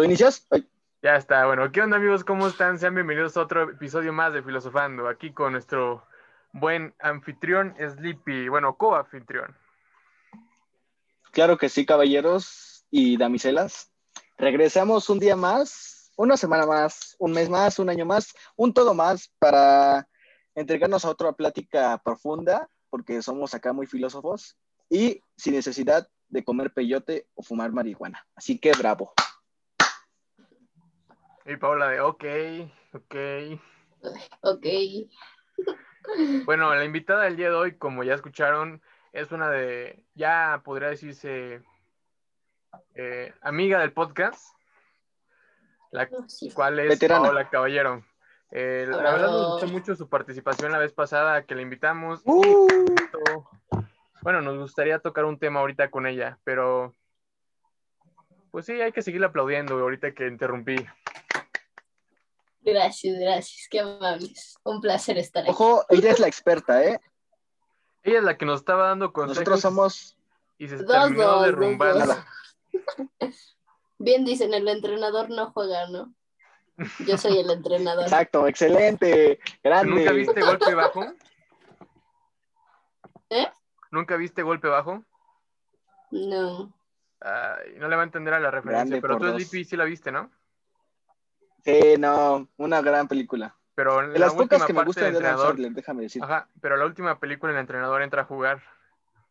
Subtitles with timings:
[0.00, 0.48] ¿Tú inicias?
[1.02, 2.24] Ya está, bueno, ¿qué onda amigos?
[2.24, 2.78] ¿Cómo están?
[2.78, 6.06] Sean bienvenidos a otro episodio más de Filosofando, aquí con nuestro
[6.54, 9.54] buen anfitrión Sleepy, bueno, co-anfitrión.
[11.32, 13.92] Claro que sí, caballeros y damiselas.
[14.38, 18.94] Regresamos un día más, una semana más, un mes más, un año más, un todo
[18.94, 20.08] más para
[20.54, 24.56] entregarnos a otra plática profunda, porque somos acá muy filósofos
[24.88, 28.26] y sin necesidad de comer peyote o fumar marihuana.
[28.34, 29.12] Así que bravo.
[31.50, 32.24] Y Paula de, ok,
[32.92, 33.14] ok.
[34.42, 34.66] Ok.
[36.44, 38.80] Bueno, la invitada del día de hoy, como ya escucharon,
[39.12, 41.60] es una de, ya podría decirse,
[42.94, 44.54] eh, amiga del podcast,
[45.90, 46.08] la
[46.54, 48.04] cual es Paula Caballero.
[48.52, 52.22] Eh, la verdad nos gustó mucho su participación la vez pasada que la invitamos.
[52.26, 52.68] Uh.
[54.22, 56.94] Bueno, nos gustaría tocar un tema ahorita con ella, pero
[58.52, 60.76] pues sí, hay que seguirle aplaudiendo ahorita que interrumpí.
[62.62, 64.58] Gracias, gracias, qué amables.
[64.64, 65.50] Un placer estar aquí.
[65.50, 67.00] Ojo, ella es la experta, ¿eh?
[68.02, 69.38] Ella es la que nos estaba dando consejos.
[69.38, 70.16] Nosotros somos...
[70.58, 72.16] Y se terminó derrumbando.
[73.98, 76.14] Bien dicen, el entrenador no juega, ¿no?
[77.06, 78.04] Yo soy el entrenador.
[78.04, 79.94] Exacto, excelente, grande.
[79.94, 81.04] ¿Nunca viste golpe bajo?
[83.30, 83.46] ¿Eh?
[83.90, 85.04] ¿Nunca viste golpe bajo?
[86.10, 86.72] No.
[87.20, 90.10] Ay, no le va a entender a la referencia, pero tú, Sleepy, sí la viste,
[90.10, 90.30] ¿no?
[91.64, 93.54] Sí, no, una gran película.
[93.74, 95.72] Pero en de la las pocas última que me parte gustan del de entrenador, Sandler,
[95.72, 96.22] déjame decir.
[96.22, 98.62] ajá, pero la última película el entrenador entra a jugar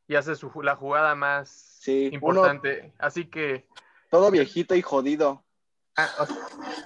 [0.07, 2.93] y hace su, la jugada más Sí, importante.
[2.97, 3.67] Así que
[4.09, 5.43] Todo viejito y jodido.
[5.97, 6.09] ah,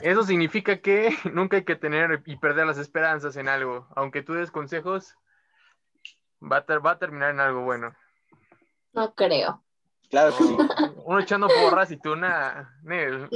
[0.01, 3.87] eso significa que nunca hay que tener y perder las esperanzas en algo.
[3.95, 5.15] Aunque tú des consejos,
[6.41, 7.95] va a, ter- va a terminar en algo bueno.
[8.91, 9.63] No creo.
[10.09, 10.57] Claro que sí.
[11.05, 12.77] Uno echando porras y tú una...
[12.83, 13.27] Nah.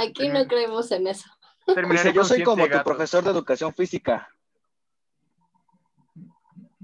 [0.00, 1.28] Aquí no creemos en eso.
[1.66, 2.84] terminaré Dice, yo soy como tu gato".
[2.84, 4.28] profesor de educación física.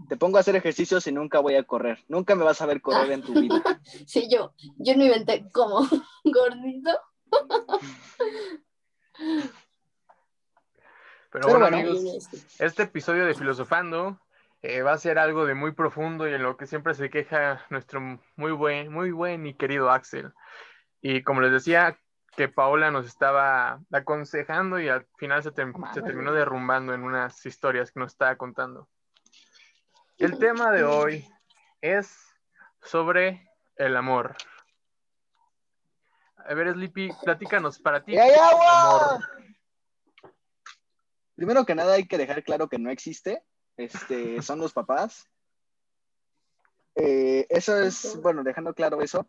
[0.08, 2.04] Te pongo a hacer ejercicios y nunca voy a correr.
[2.08, 3.62] Nunca me vas a ver correr en tu vida.
[4.06, 5.80] Sí, yo, yo no inventé como
[6.24, 6.90] gordito.
[11.30, 11.76] Pero, Pero bueno, bueno.
[11.78, 14.20] amigos, este episodio de Filosofando
[14.62, 17.64] eh, va a ser algo de muy profundo y en lo que siempre se queja
[17.70, 18.00] nuestro
[18.36, 20.32] muy buen, muy buen y querido Axel.
[21.02, 21.98] Y como les decía,
[22.36, 28.00] que Paola nos estaba aconsejando y al final se, terminó derrumbando en unas historias que
[28.00, 28.88] nos estaba contando.
[30.18, 31.28] El tema de hoy
[31.80, 32.14] es
[32.82, 34.36] sobre el amor.
[36.36, 38.12] A ver, Sleepy, platícanos para ti.
[38.12, 39.14] ¡Y hay ¿qué es el agua!
[39.14, 39.24] amor?
[41.34, 43.42] Primero que nada hay que dejar claro que no existe.
[43.76, 45.28] Este, son los papás.
[46.94, 49.26] Eh, eso es, bueno, dejando claro eso,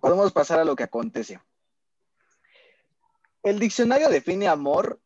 [0.00, 1.40] podemos pasar a lo que acontece.
[3.44, 5.02] El diccionario define amor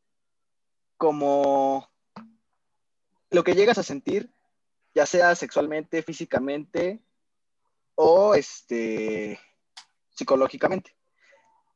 [0.96, 1.90] como
[3.30, 4.30] lo que llegas a sentir,
[4.94, 7.02] ya sea sexualmente, físicamente
[7.96, 9.40] o este,
[10.10, 10.94] psicológicamente.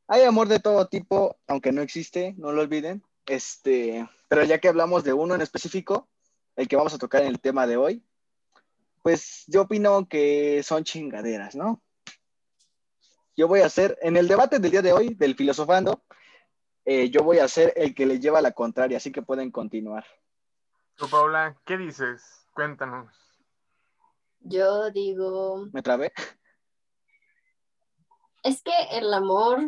[0.06, 3.02] Hay amor de todo tipo, aunque no existe, no lo olviden.
[3.26, 6.08] Este, pero ya que hablamos de uno en específico,
[6.54, 8.04] el que vamos a tocar en el tema de hoy,
[9.02, 11.82] pues yo opino que son chingaderas, ¿no?
[13.36, 16.04] Yo voy a ser, en el debate del día de hoy, del filosofando,
[16.84, 20.04] eh, yo voy a ser el que le lleva la contraria, así que pueden continuar.
[20.96, 22.46] Tú, Paula, ¿qué dices?
[22.52, 23.08] Cuéntanos.
[24.40, 26.12] Yo digo, ¿Me trabé?
[28.42, 29.60] es que el amor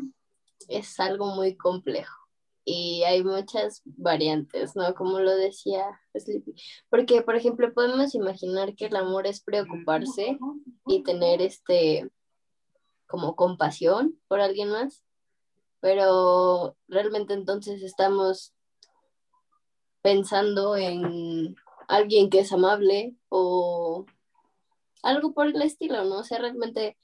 [0.69, 2.25] es algo muy complejo
[2.64, 4.94] y hay muchas variantes, ¿no?
[4.94, 6.54] Como lo decía Sleepy.
[6.88, 10.38] Porque, por ejemplo, podemos imaginar que el amor es preocuparse
[10.86, 12.10] y tener este
[13.06, 15.03] como compasión por alguien más,
[15.84, 18.55] pero realmente entonces estamos
[20.00, 21.56] pensando en
[21.89, 24.06] alguien que es amable o
[25.03, 26.21] algo por el estilo, ¿no?
[26.21, 26.97] O sea, realmente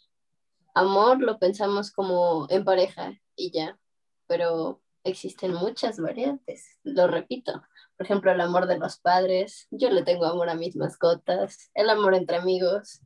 [0.74, 3.78] amor lo pensamos como en pareja y ya,
[4.26, 7.62] pero existen muchas variantes, lo repito.
[7.98, 11.90] Por ejemplo, el amor de los padres, yo le tengo amor a mis mascotas, el
[11.90, 13.02] amor entre amigos,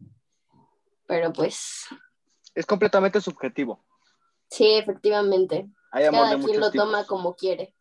[1.09, 1.87] pero pues
[2.55, 3.85] Es completamente subjetivo.
[4.49, 6.87] Sí, efectivamente, Hay amor de cada quien lo tipos.
[6.87, 7.75] toma como quiere.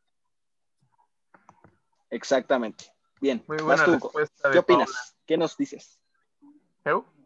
[2.10, 2.86] Exactamente.
[3.20, 3.94] Bien, Muy buena tú.
[3.94, 5.16] respuesta de ¿Qué opinas?
[5.26, 6.00] ¿Qué nos dices?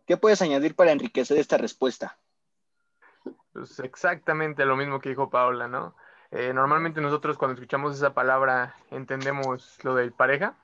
[0.06, 2.18] ¿Qué puedes añadir para enriquecer esta respuesta?
[3.52, 5.96] Pues exactamente lo mismo que dijo Paula, ¿no?
[6.32, 10.56] Eh, normalmente nosotros cuando escuchamos esa palabra entendemos lo de pareja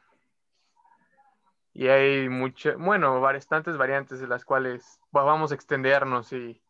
[1.73, 6.61] y hay muchas, bueno, bastantes variantes de las cuales vamos a extendernos y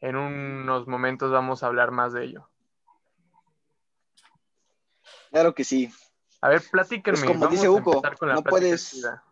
[0.00, 2.48] en unos momentos vamos a hablar más de ello.
[5.30, 5.92] Claro que sí.
[6.40, 7.18] A ver, platíquenme.
[7.18, 9.22] Pues como vamos dice Hugo, empezar con la no puedes- chida.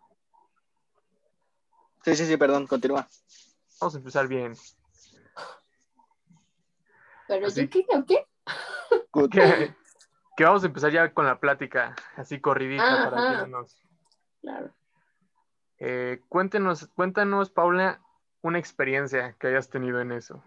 [2.05, 3.07] Sí, sí, sí, perdón, continúa.
[3.81, 4.55] Vamos a empezar bien.
[7.27, 8.27] Pero Así- yo qué, ¿o qué?
[9.31, 9.75] Que,
[10.37, 13.11] que vamos a empezar ya con la plática, así corridita Ajá.
[13.11, 13.77] para que no nos...
[14.41, 14.71] Claro.
[15.79, 18.01] Eh, cuéntenos, cuéntanos, Paula,
[18.43, 20.43] una experiencia que hayas tenido en eso.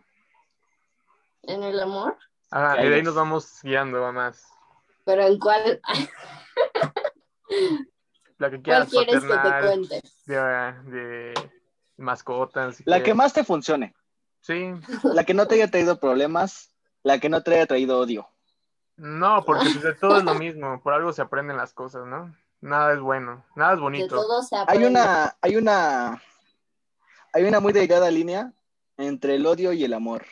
[1.44, 2.18] En el amor,
[2.52, 4.46] Ah, y de ahí nos vamos guiando a más.
[5.06, 5.82] pero en cuál,
[8.38, 10.02] La que cuál quieras, quieres que te paternal, cuente.
[10.26, 10.36] de,
[10.92, 11.52] de
[11.98, 12.76] mascotas.
[12.78, 13.18] si La que quieres.
[13.18, 13.96] más te funcione.
[14.42, 14.72] Sí,
[15.04, 16.74] La que no te haya traído problemas.
[17.04, 18.28] La que no te haya traído odio.
[18.98, 22.36] no, porque pues, de todo es lo mismo, por algo se aprenden las cosas, ¿no?
[22.60, 24.16] Nada es bueno, nada es De bonito.
[24.16, 26.22] todo se Hay una, hay una,
[27.34, 28.54] hay una muy delgada línea
[28.98, 30.26] entre el odio y el amor.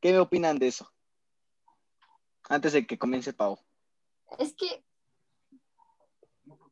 [0.00, 0.90] ¿Qué me opinan de eso?
[2.48, 3.58] Antes de que comience Pau.
[4.38, 4.82] Es que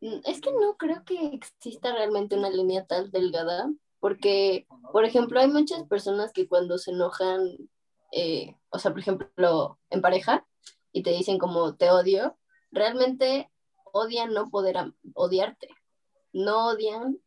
[0.01, 3.71] mm, es que no creo que exista realmente una línea tan delgada,
[4.01, 7.59] porque, por ejemplo, hay muchas personas que cuando se enojan,
[8.13, 10.47] eh, o sea, por ejemplo, en pareja,
[10.93, 12.37] y te dicen como te odio,
[12.71, 13.51] realmente
[13.93, 14.77] odian no poder
[15.15, 15.69] odiarte,
[16.33, 17.19] no odian,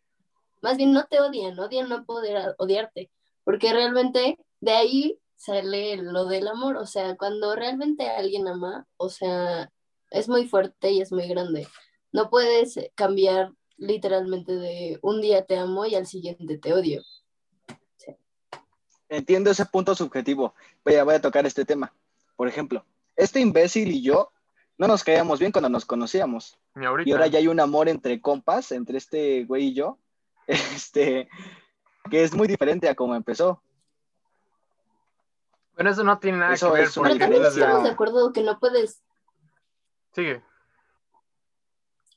[0.62, 3.12] más bien no te odian, odian no poder odiarte,
[3.44, 9.09] porque realmente de ahí sale lo del amor, o sea, cuando realmente alguien ama, o
[9.09, 9.71] sea,
[10.11, 11.67] es muy fuerte y es muy grande.
[12.11, 17.01] No puedes cambiar literalmente de un día te amo y al siguiente te odio.
[19.09, 20.53] Entiendo ese punto subjetivo.
[20.85, 21.91] Voy a, voy a tocar este tema.
[22.35, 22.85] Por ejemplo,
[23.15, 24.31] este imbécil y yo
[24.77, 26.59] no nos caíamos bien cuando nos conocíamos.
[27.03, 29.97] Y ahora ya hay un amor entre compas, entre este güey y yo,
[30.47, 31.27] este,
[32.11, 33.63] que es muy diferente a cómo empezó.
[35.75, 38.59] Bueno, eso no tiene nada Eso que ver Pero también estamos de acuerdo que no
[38.59, 39.01] puedes,
[40.13, 40.44] Sigue.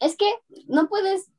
[0.01, 0.27] es que
[0.67, 1.31] no puedes,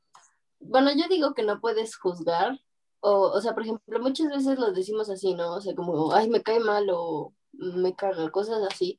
[0.60, 2.60] bueno, yo digo que no puedes juzgar,
[3.00, 5.52] o, o sea, por ejemplo, muchas veces lo decimos así, ¿no?
[5.52, 8.98] O sea, como, ay, me cae mal o me caga, cosas así,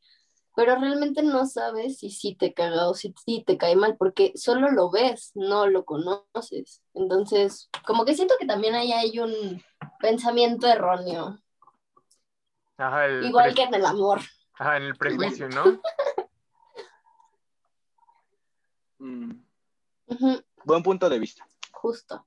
[0.57, 4.33] pero realmente no sabes si sí te caga o si sí te cae mal, porque
[4.35, 6.81] solo lo ves, no lo conoces.
[6.95, 9.63] Entonces, como que siento que también ahí hay un
[9.99, 11.37] pensamiento erróneo,
[12.77, 14.21] Ajá, el igual que en el amor.
[14.53, 15.81] ajá, en el prejuicio, ¿no?
[18.99, 19.31] Mm,
[20.65, 21.47] buen punto de vista.
[21.71, 22.25] justo.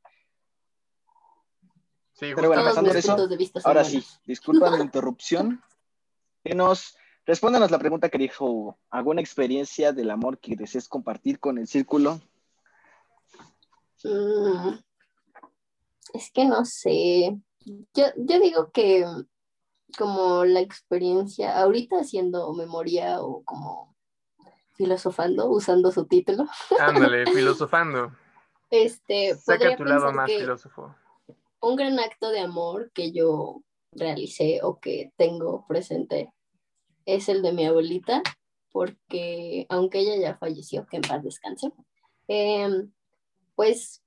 [2.12, 4.04] Sí, Pero bueno, pasando eso, puntos de vista Ahora buenos.
[4.04, 5.62] sí, disculpa mi interrupción.
[6.44, 6.96] Que nos
[7.26, 8.78] respóndanos la pregunta que dijo Hugo.
[8.90, 12.20] ¿Alguna experiencia del amor que desees compartir con el círculo?
[14.04, 14.78] Mm,
[16.14, 17.36] es que no sé.
[17.94, 19.04] Yo, yo digo que
[19.96, 23.96] como la experiencia, ahorita haciendo memoria o como
[24.74, 26.46] filosofando, usando su título,
[26.78, 28.12] Ándale, filosofando.
[28.70, 30.94] este, Saca tu lado más filósofo.
[31.60, 36.32] un gran acto de amor que yo realicé o que tengo presente
[37.04, 38.22] es el de mi abuelita,
[38.72, 41.72] porque aunque ella ya falleció, que en paz descanse,
[42.28, 42.90] em,
[43.56, 44.02] pues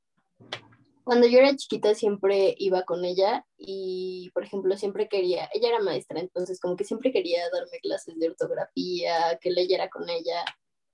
[1.04, 5.80] cuando yo era chiquita siempre iba con ella y, por ejemplo, siempre quería, ella era
[5.80, 10.44] maestra, entonces como que siempre quería darme clases de ortografía, que leyera con ella,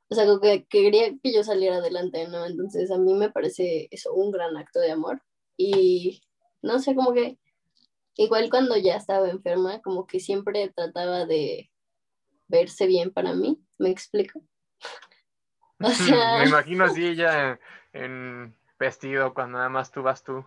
[0.09, 2.45] o sea, como que, que quería que yo saliera adelante, ¿no?
[2.45, 5.21] Entonces a mí me parece eso un gran acto de amor
[5.57, 6.21] y
[6.61, 7.37] no sé, como que
[8.15, 11.69] igual cuando ya estaba enferma, como que siempre trataba de
[12.47, 14.41] verse bien para mí, ¿me explico?
[15.81, 17.59] O sea- Me imagino así ella
[17.93, 20.45] en vestido cuando nada más tú vas tú.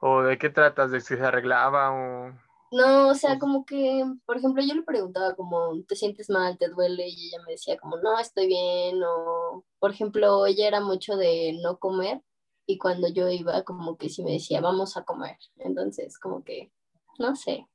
[0.00, 0.90] ¿O de qué tratas?
[0.90, 2.32] ¿De si se arreglaba o...?
[2.72, 6.56] No, o sea, Pues- como que, por ejemplo, yo le preguntaba como, ¿te sientes mal?
[6.58, 7.06] ¿Te duele?
[7.06, 9.02] Y ella me decía como, no, estoy bien.
[9.04, 12.22] O, por ejemplo, ella era mucho de no comer
[12.66, 15.36] y cuando yo iba como que sí me decía, vamos a comer.
[15.58, 16.72] Entonces, como que,
[17.18, 17.68] no sé.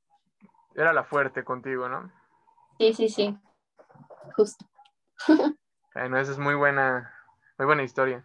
[0.74, 2.12] Era la fuerte contigo, ¿no?
[2.78, 3.38] Sí, sí, sí.
[4.36, 4.66] Justo.
[5.94, 7.12] Bueno, esa es muy buena,
[7.58, 8.24] muy buena historia.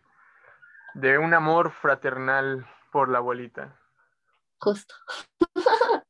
[0.94, 3.80] De un amor fraternal por la abuelita.
[4.60, 4.96] Justo.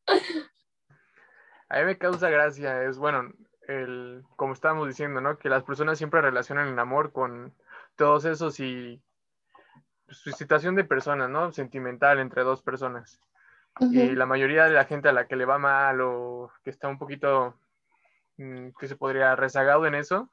[1.70, 3.34] A mí me causa gracia, es bueno,
[3.68, 5.40] el, como estábamos diciendo, ¿no?
[5.40, 7.54] Que las personas siempre relacionan el amor con
[7.96, 9.02] todos esos y
[10.06, 11.52] pues, su situación de personas, ¿no?
[11.52, 13.20] Sentimental entre dos personas.
[13.80, 16.88] Y la mayoría de la gente a la que le va mal o que está
[16.88, 17.56] un poquito,
[18.38, 20.30] mm, que se podría rezagado en eso,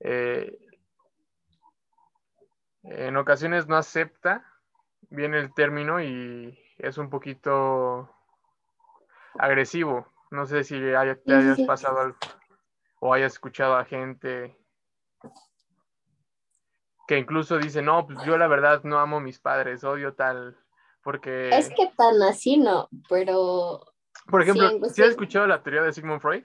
[0.00, 0.58] eh,
[2.82, 4.44] en ocasiones no acepta
[5.10, 8.08] bien el término y es un poquito
[9.38, 12.18] agresivo No sé si haya- te hayas pasado algo
[13.00, 14.56] o hayas escuchado a gente
[17.08, 20.56] que incluso dice, no, pues yo la verdad no amo a mis padres, odio tal,
[21.02, 23.84] porque, Es que tan así no, pero
[24.26, 26.44] por ejemplo, sí, ¿sí has escuchado la teoría de Sigmund Freud?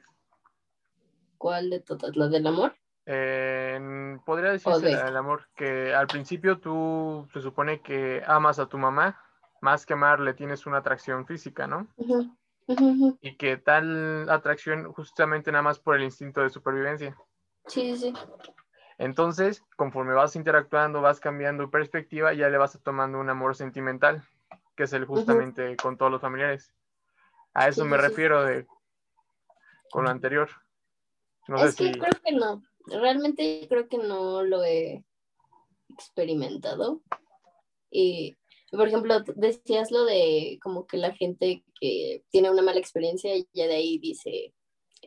[1.38, 2.16] ¿cuál de todas?
[2.16, 2.76] ¿La del amor?
[3.08, 8.78] Eh, podría decirse del amor, que al principio tú se supone que amas a tu
[8.78, 9.22] mamá,
[9.62, 11.88] más que amar le tienes una atracción física, ¿no?
[13.22, 17.16] Y que tal atracción justamente nada más por el instinto de supervivencia.
[17.68, 18.14] Sí, sí.
[18.98, 24.24] Entonces, conforme vas interactuando, vas cambiando perspectiva, ya le vas tomando un amor sentimental,
[24.76, 26.74] que es el justamente con todos los familiares.
[27.54, 28.04] A eso Sí, me sí.
[28.04, 28.66] refiero de
[29.92, 30.50] con lo anterior.
[31.48, 32.64] No es sé que si creo que no.
[32.88, 35.04] Realmente creo que no lo he
[35.90, 37.02] experimentado.
[37.90, 38.36] Y,
[38.72, 43.48] por ejemplo, decías lo de como que la gente que tiene una mala experiencia y
[43.54, 44.54] ya de ahí dice,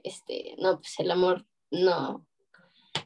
[0.02, 2.26] este, no, pues el amor, no.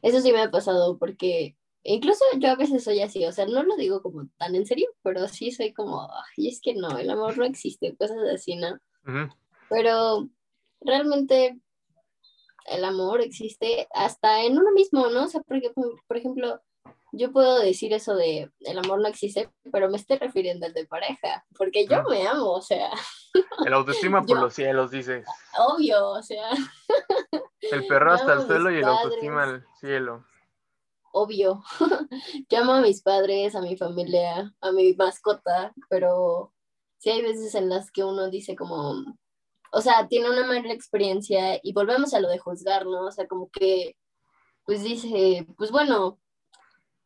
[0.01, 3.63] Eso sí me ha pasado porque incluso yo a veces soy así, o sea, no
[3.63, 7.09] lo digo como tan en serio, pero sí soy como, ay, es que no, el
[7.09, 8.79] amor no existe, cosas así, ¿no?
[9.69, 10.29] Pero
[10.81, 11.59] realmente
[12.65, 15.23] el amor existe hasta en uno mismo, ¿no?
[15.23, 15.71] O sea, porque,
[16.07, 16.61] por ejemplo,
[17.11, 20.85] yo puedo decir eso de el amor no existe, pero me estoy refiriendo al de
[20.87, 22.09] pareja, porque yo Mm.
[22.09, 22.89] me amo, o sea,
[23.65, 25.25] el autoestima por Yo- los cielos, dices.
[25.57, 26.49] obvio, o sea,
[27.71, 30.25] El perro hasta el suelo y el autoestima al cielo.
[31.11, 31.63] obvio.
[32.49, 36.51] Yo amo a mis padres, a mi familia, a mi mascota, pero
[36.97, 38.95] sí hay veces en las que uno dice como,
[39.75, 43.07] o sea, tiene una mala experiencia y volvemos a lo de juzgar, ¿no?
[43.07, 43.97] O sea, como que,
[44.65, 46.19] pues dice, pues bueno,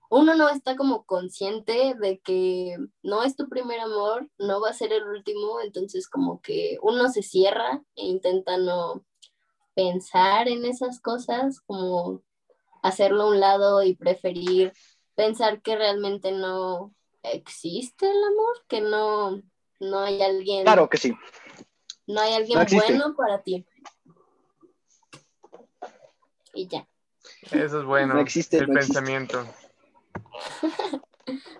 [0.09, 4.73] uno no está como consciente de que no es tu primer amor, no va a
[4.73, 9.05] ser el último, entonces como que uno se cierra e intenta no
[9.73, 12.21] pensar en esas cosas, como
[12.83, 14.73] hacerlo a un lado y preferir
[15.15, 16.93] pensar que realmente no
[17.23, 19.41] existe el amor, que no,
[19.79, 21.13] no hay alguien, Claro que sí.
[22.07, 23.65] No hay alguien no bueno para ti.
[26.53, 26.87] Y ya.
[27.51, 28.15] Eso es bueno.
[28.15, 28.93] No existe, el no existe.
[28.93, 29.45] pensamiento.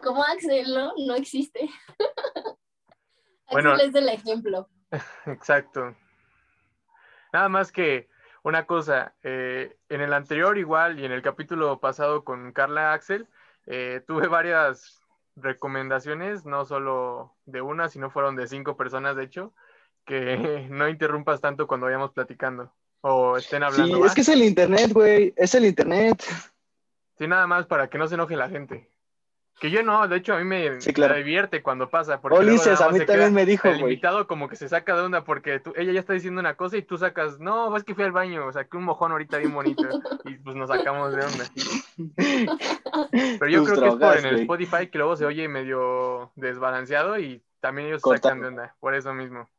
[0.03, 0.93] Como Axel, ¿no?
[0.97, 1.69] No existe.
[3.49, 3.71] Bueno.
[3.71, 4.67] Axel es el ejemplo.
[5.25, 5.95] Exacto.
[7.31, 8.09] Nada más que
[8.43, 13.29] una cosa, eh, en el anterior igual y en el capítulo pasado con Carla Axel,
[13.65, 15.01] eh, tuve varias
[15.37, 19.53] recomendaciones, no solo de una, sino fueron de cinco personas, de hecho,
[20.07, 24.03] que no interrumpas tanto cuando vayamos platicando o estén Sí, hablando.
[24.05, 24.15] es ¿va?
[24.15, 25.33] que es el internet, güey.
[25.37, 26.23] Es el internet.
[27.19, 28.89] Sí, nada más para que no se enoje la gente.
[29.59, 31.15] Que yo no, de hecho a mí me, Sí, claro.
[31.15, 32.21] me divierte cuando pasa.
[32.21, 33.93] Porque luego Ulises, a mí también me dijo, El güey.
[33.93, 36.77] invitado como que se saca de onda porque tú- ella ya está diciendo una cosa
[36.77, 39.39] y tú sacas, no, es que fui al baño, o sea, que un mojón ahorita
[39.39, 39.87] bien bonito.
[40.25, 41.45] Y pues nos sacamos de onda.
[43.39, 44.39] Pero yo Tus creo que es por en el.
[44.41, 48.93] Spotify que luego se oye medio desbalanceado y también ellos se sacan de onda, por
[48.93, 49.49] eso mismo.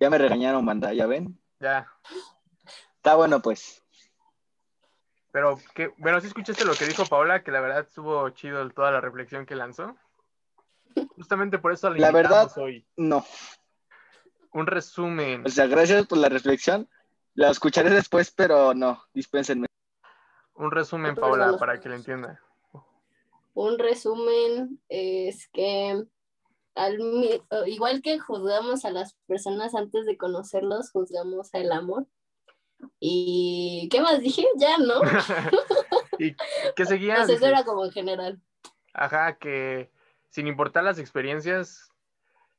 [0.00, 1.38] Ya me regañaron, banda, ¿ya ven?
[1.60, 1.86] Ya.
[2.96, 3.82] Está bueno, pues.
[5.30, 8.90] Pero, que, bueno, sí escuchaste lo que dijo Paola, que la verdad estuvo chido toda
[8.90, 9.94] la reflexión que lanzó.
[11.14, 12.84] Justamente por eso la La verdad- hoy.
[12.96, 13.24] No.
[14.52, 15.46] Un resumen.
[15.46, 16.88] O sea, gracias por la reflexión.
[17.34, 19.66] La escucharé después, pero no, dispénsenme.
[20.54, 22.40] Un resumen, Paola, para que lo entienda.
[23.54, 26.02] Un resumen es que
[26.80, 26.98] al
[27.66, 32.06] igual que juzgamos a las personas antes de conocerlos, juzgamos el amor.
[32.98, 34.46] ¿Y qué más dije?
[34.56, 34.94] Ya, ¿no?
[36.18, 36.34] ¿Y
[36.74, 37.16] qué seguía?
[37.16, 38.40] Pues eso era como en general.
[38.94, 39.90] Ajá, que
[40.30, 41.90] sin importar las experiencias,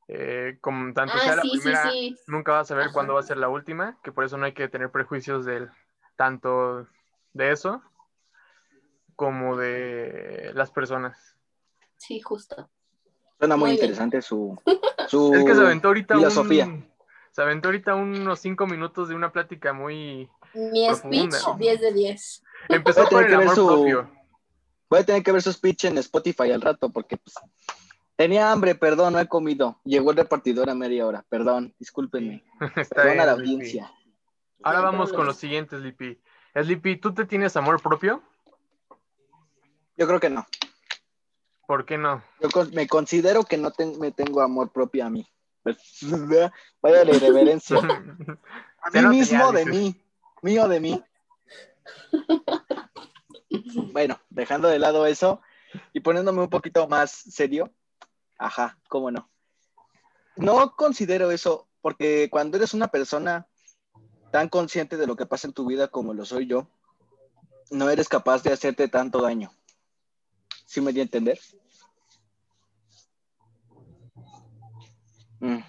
[0.08, 2.18] eh, como tanto Ah, sea la sí, sí, primera, sí.
[2.28, 2.94] nunca vas a saber Ajá.
[2.94, 5.70] cuándo va a ser la última, que por eso no hay que tener prejuicios del
[6.16, 6.88] tanto
[7.34, 7.82] de eso
[9.16, 11.38] como de las personas.
[11.98, 12.70] Sí, justo.
[13.42, 14.56] Suena muy, interesante su,
[15.08, 16.66] su Es que se aventó ahorita filosofía.
[16.66, 16.88] un,
[17.32, 21.40] se aventó ahorita unos cinco minutos de una plática muy Mi Profunda.
[21.40, 22.44] speech, 10 de 10.
[22.70, 24.12] empezó Voy a por tener el que ver amor su- propio.
[24.92, 27.34] Voy a tener que ver su speech en Spotify al rato porque pues,
[28.16, 29.80] tenía hambre, perdón, no he comido.
[29.86, 32.44] Llegó el repartidor a media hora, perdón, discúlpenme.
[32.76, 33.54] Está Perdón a la Lipi.
[33.54, 33.92] audiencia.
[34.62, 36.22] Ahora vamos con los siguientes, Lipi.
[36.54, 38.22] Lipi, ¿tú te tienes amor propio?
[39.98, 40.46] Yo creo que no.
[41.72, 42.22] ¿Por qué no?
[42.42, 45.26] Yo con- me considero que no me tengo amor propio a mí.
[46.82, 47.78] Vaya la irreverencia.
[48.82, 50.06] A mí mismo de mí.
[50.42, 51.02] Mío de mí.
[53.94, 55.42] Bueno, dejando de lado eso
[55.94, 57.72] y poniéndome un poquito más serio.
[58.38, 59.30] Ajá, cómo no.
[60.36, 63.48] No considero eso porque cuando eres una persona
[64.30, 66.68] tan consciente de lo que pasa en tu vida como lo soy yo,
[67.70, 69.54] no eres capaz de hacerte tanto daño.
[70.66, 71.40] ¿Sí me di a entender?
[75.42, 75.60] Mm.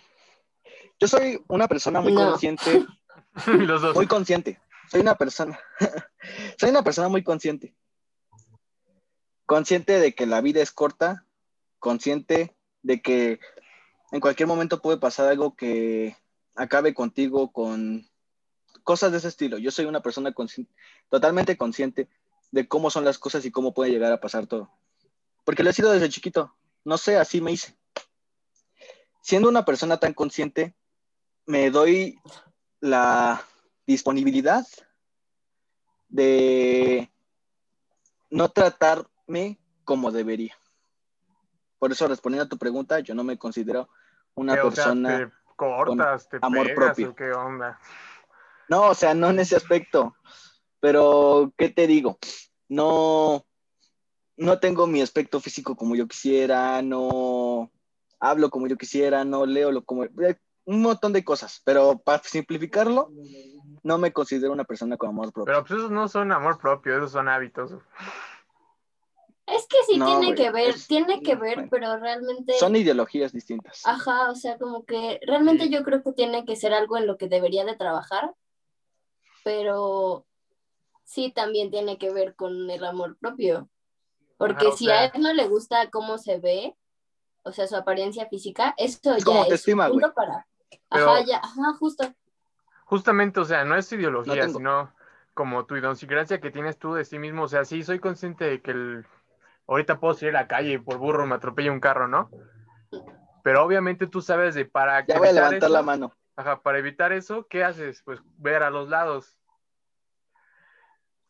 [1.01, 2.31] Yo soy una persona muy No.
[2.31, 2.87] consciente,
[3.47, 3.95] Los dos.
[3.97, 4.61] muy consciente.
[4.91, 5.59] Soy una persona,
[6.59, 7.75] soy una persona muy consciente.
[9.47, 11.27] Consciente de que la vida es corta,
[11.79, 13.41] consciente de que
[14.13, 16.17] en cualquier momento puede pasar algo que
[16.55, 18.09] acabe contigo con
[18.85, 19.59] cosas de ese estilo.
[19.59, 20.69] Yo soy una persona consci-
[21.09, 22.09] totalmente consciente
[22.51, 24.71] de cómo son las cosas y cómo puede llegar a pasar todo.
[25.45, 26.55] Porque lo he sido desde chiquito.
[26.85, 27.77] No sé, así me hice.
[29.23, 30.75] Siendo una persona tan consciente,
[31.47, 32.19] me doy
[32.81, 33.43] la
[33.87, 34.67] disponibilidad
[36.09, 37.11] de
[38.31, 40.57] no tratarme como debería.
[41.79, 43.89] Por eso, respondiendo a tu pregunta, yo no me considero
[44.35, 45.19] una Que, o sea, persona...
[45.19, 47.11] te cortas, te amor pegas, propio.
[47.11, 47.79] o qué onda.
[48.69, 50.17] No, o sea, no en ese aspecto.
[50.81, 52.19] Pero, ¿qué te digo?
[52.69, 53.47] No,
[54.37, 57.71] no tengo mi aspecto físico como yo quisiera, no
[58.23, 61.61] hablo como yo quisiera, no leo lo como eh, un montón de cosas.
[61.65, 63.13] Pero para simplificarlo,
[63.83, 65.53] no me considero una persona con amor propio.
[65.53, 67.73] Pero pues esos no son amor propio, esos son hábitos.
[69.45, 71.69] Es que sí No, tiene güey, que ver, es- tiene que ver, bueno.
[71.71, 73.83] pero realmente, Son ideologías distintas.
[73.85, 75.71] ajá, o sea, como que realmente Sí.
[75.71, 78.33] yo creo que tiene que ser algo en lo que debería de trabajar,
[79.45, 80.25] pero
[81.05, 83.69] sí también tiene que ver con el amor propio.
[84.39, 86.77] Porque Ajá, si sea- a él no le gusta cómo se ve,
[87.43, 90.27] o sea, su apariencia física, eso Es como ya es autoestima, un punto güey.
[90.27, 90.47] para.
[90.91, 92.05] Pero- Ajá, ya, ajá, justo.
[92.85, 94.95] Justamente, o sea, no es ideología, No sino
[95.35, 97.45] como tu idiosincrasia que tienes tú de sí mismo.
[97.45, 99.07] O sea, sí, soy consciente de que el...
[99.67, 102.31] ahorita puedo salir a la calle y por burro me atropella un carro, ¿no?
[103.43, 106.15] Pero obviamente tú sabes de para Ya voy a evitar levantar eso- la mano.
[106.37, 108.03] Ajá, para evitar eso, ¿qué haces?
[108.05, 109.39] Pues ver a los lados.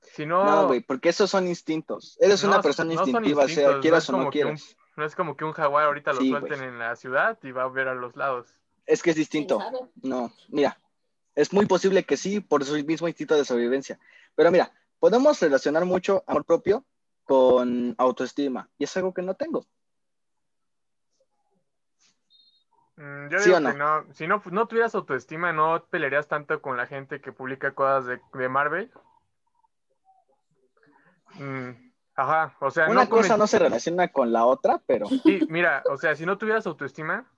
[0.01, 2.17] Si no, No, güey, porque esos son instintos.
[2.21, 4.77] Eres No, una persona no instintiva, instintos, sea quieras o no quieras.
[4.97, 7.63] No es como que un jaguar ahorita lo Sí, suelten en la ciudad y va
[7.65, 8.55] a ver a los lados.
[8.87, 9.59] Es que es ¿quién distinto.
[10.03, 10.77] No, mira,
[11.35, 13.99] es muy posible que sí, por su mismo instinto de sobrevivencia.
[14.35, 16.85] Pero mira, podemos relacionar mucho amor propio
[17.25, 19.65] con autoestima, y es algo que no tengo.
[22.97, 23.73] Mm, Yo ¿Sí digo o no?
[23.73, 24.07] que no.
[24.13, 28.21] Si no, no tuvieras autoestima, no pelearías tanto con la gente que publica cosas de,
[28.35, 28.91] de Marvel.
[31.35, 35.07] Mm, ajá, o sea, Una no cosa comen- no se relaciona con la otra, pero
[35.25, 37.31] Sí, mira, o sea, si no tuvieras autoestima,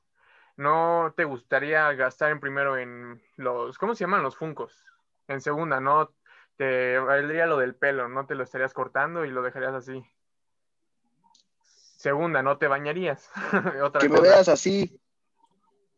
[0.57, 4.23] no te gustaría gastar en primero en los, ¿cómo se llaman?
[4.23, 4.85] Los funcos.
[5.29, 6.13] En segunda, no
[6.57, 10.05] te valdría lo del pelo, no te lo estarías cortando y lo dejarías así.
[11.97, 13.31] Segunda, no te bañarías.
[13.83, 14.31] Otra que me cosa.
[14.31, 15.01] veas así.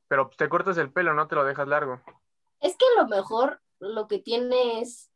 [0.08, 2.00] Pero pues, te cortas el pelo, no te lo dejas largo.
[2.60, 5.10] Es que a lo mejor lo que tiene es,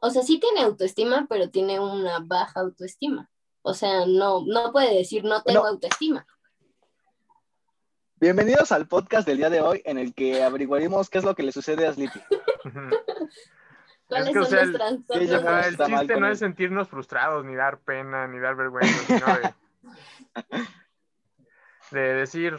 [0.00, 3.28] o sea, sí tiene autoestima, pero tiene una baja autoestima.
[3.62, 5.74] O sea, no, no puede decir no tengo Bueno.
[5.74, 6.26] autoestima.
[8.18, 11.42] Bienvenidos al podcast del día de hoy en el que averiguaremos qué es lo que
[11.42, 12.20] le sucede a Sleepy.
[14.08, 14.74] ¿Cuáles que, o son sea, los
[15.14, 19.52] el- mal chiste no es sentirnos frustrados, ni dar pena, ni dar vergüenza, sino de,
[21.90, 22.56] de decir,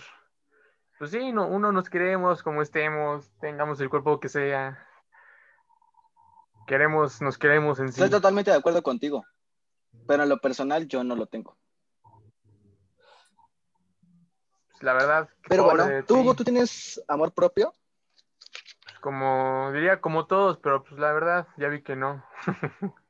[0.99, 4.86] pues sí, no, uno nos queremos como estemos, tengamos el cuerpo que sea.
[6.67, 8.01] Queremos, nos queremos en sí.
[8.01, 9.25] Estoy totalmente de acuerdo contigo,
[10.05, 11.57] pero en lo personal yo no lo tengo.
[14.71, 16.19] Pues, La verdad, Pero bueno, ¿tú.
[16.19, 17.73] Hugo, ¿tú tienes amor propio?
[18.99, 22.25] como diría como todos, pero pues la verdad, ya vi que no.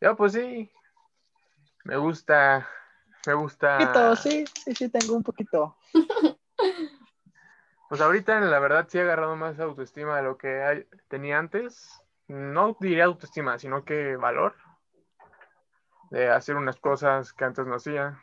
[0.00, 0.70] Yo pues sí,
[1.82, 2.68] me gusta,
[3.26, 3.78] me gusta.
[3.78, 5.76] Poquito, sí, sí, sí, tengo un poquito.
[7.88, 12.02] Pues ahorita la verdad sí he agarrado más autoestima de lo que hay- tenía antes.
[12.28, 14.54] No diría autoestima, sino que valor
[16.10, 18.20] de hacer unas cosas que antes no hacía.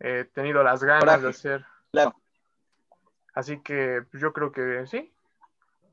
[0.00, 1.64] He tenido las ganas de hacer.
[1.92, 2.14] Claro.
[3.34, 5.14] Así que pues, yo creo que sí.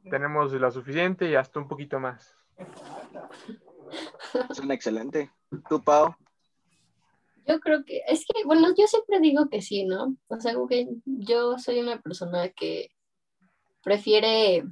[0.09, 2.35] Tenemos lo suficiente y hasta un poquito más.
[4.51, 5.31] Suena excelente.
[5.69, 6.15] ¿Tú, Pau?
[7.47, 10.17] Yo creo que, es que, bueno, yo siempre digo que sí, ¿no?
[10.27, 12.89] O sea, que yo soy una persona que
[13.83, 14.65] prefiere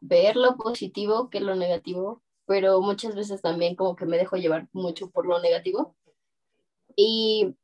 [0.00, 4.68] ver lo positivo que lo negativo, pero muchas veces también como que me dejo llevar
[4.72, 5.96] mucho por lo negativo.
[6.94, 7.56] Y,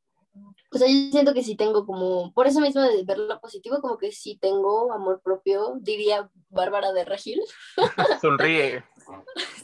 [0.72, 3.80] o sea, yo siento que sí tengo como, por eso mismo de ver lo positivo,
[3.80, 7.40] como que sí tengo amor propio, diría Bárbara de Regil
[8.20, 8.84] Sonríe.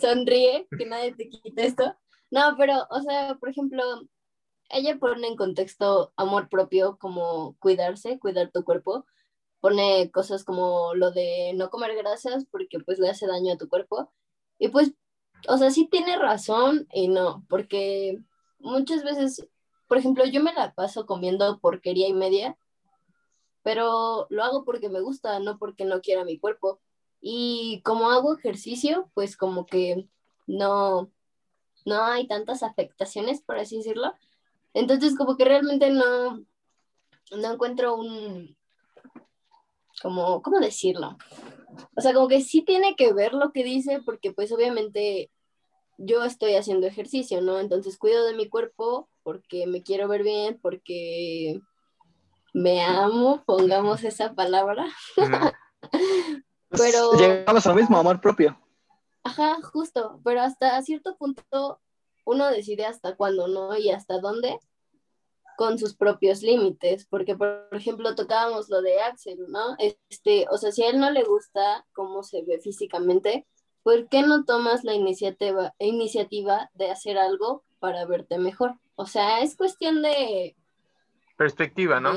[0.00, 1.96] sonríe, que nadie te quite esto.
[2.30, 3.82] No, pero, o sea, por ejemplo,
[4.74, 9.06] ella pone en contexto amor propio como cuidarse, cuidar tu cuerpo,
[9.60, 13.68] pone cosas como lo de no comer grasas porque pues le hace daño a tu
[13.68, 14.12] cuerpo.
[14.58, 14.92] Y pues,
[15.48, 18.18] o sea, sí tiene razón y no, porque
[18.58, 19.46] muchas veces,
[19.88, 22.58] por ejemplo, yo me la paso comiendo porquería y media,
[23.62, 26.80] pero lo hago porque me gusta, no porque no quiera mi cuerpo.
[27.20, 30.08] Y como hago ejercicio, pues como que
[30.46, 31.10] no,
[31.86, 34.12] no hay tantas afectaciones, por así decirlo.
[34.74, 36.44] Entonces, como que realmente no,
[37.30, 38.56] no encuentro un,
[40.02, 41.16] como, ¿cómo decirlo?
[41.96, 45.30] O sea, como que sí tiene que ver lo que dice, porque pues obviamente
[45.96, 47.58] yo estoy haciendo ejercicio, ¿no?
[47.58, 51.60] Entonces cuido de mi cuerpo porque me quiero ver bien, porque
[52.52, 54.86] me amo, pongamos esa palabra.
[56.70, 57.12] pero...
[57.12, 58.58] Llegamos al mismo amor propio.
[59.22, 61.80] Ajá, justo, pero hasta cierto punto
[62.24, 63.76] uno decide hasta cuándo, ¿no?
[63.76, 64.58] Y hasta dónde
[65.56, 69.76] con sus propios límites, porque por ejemplo tocábamos lo de Axel, ¿no?
[69.78, 73.46] Este, o sea, si a él no le gusta cómo se ve físicamente,
[73.82, 78.74] ¿por qué no tomas la iniciativa, iniciativa de hacer algo para verte mejor?
[78.96, 80.56] O sea, es cuestión de...
[81.36, 82.10] Perspectiva, ¿no?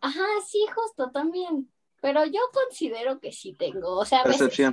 [0.00, 1.70] Ajá, sí, justo, también.
[2.00, 4.24] Pero yo considero que sí tengo, o sea,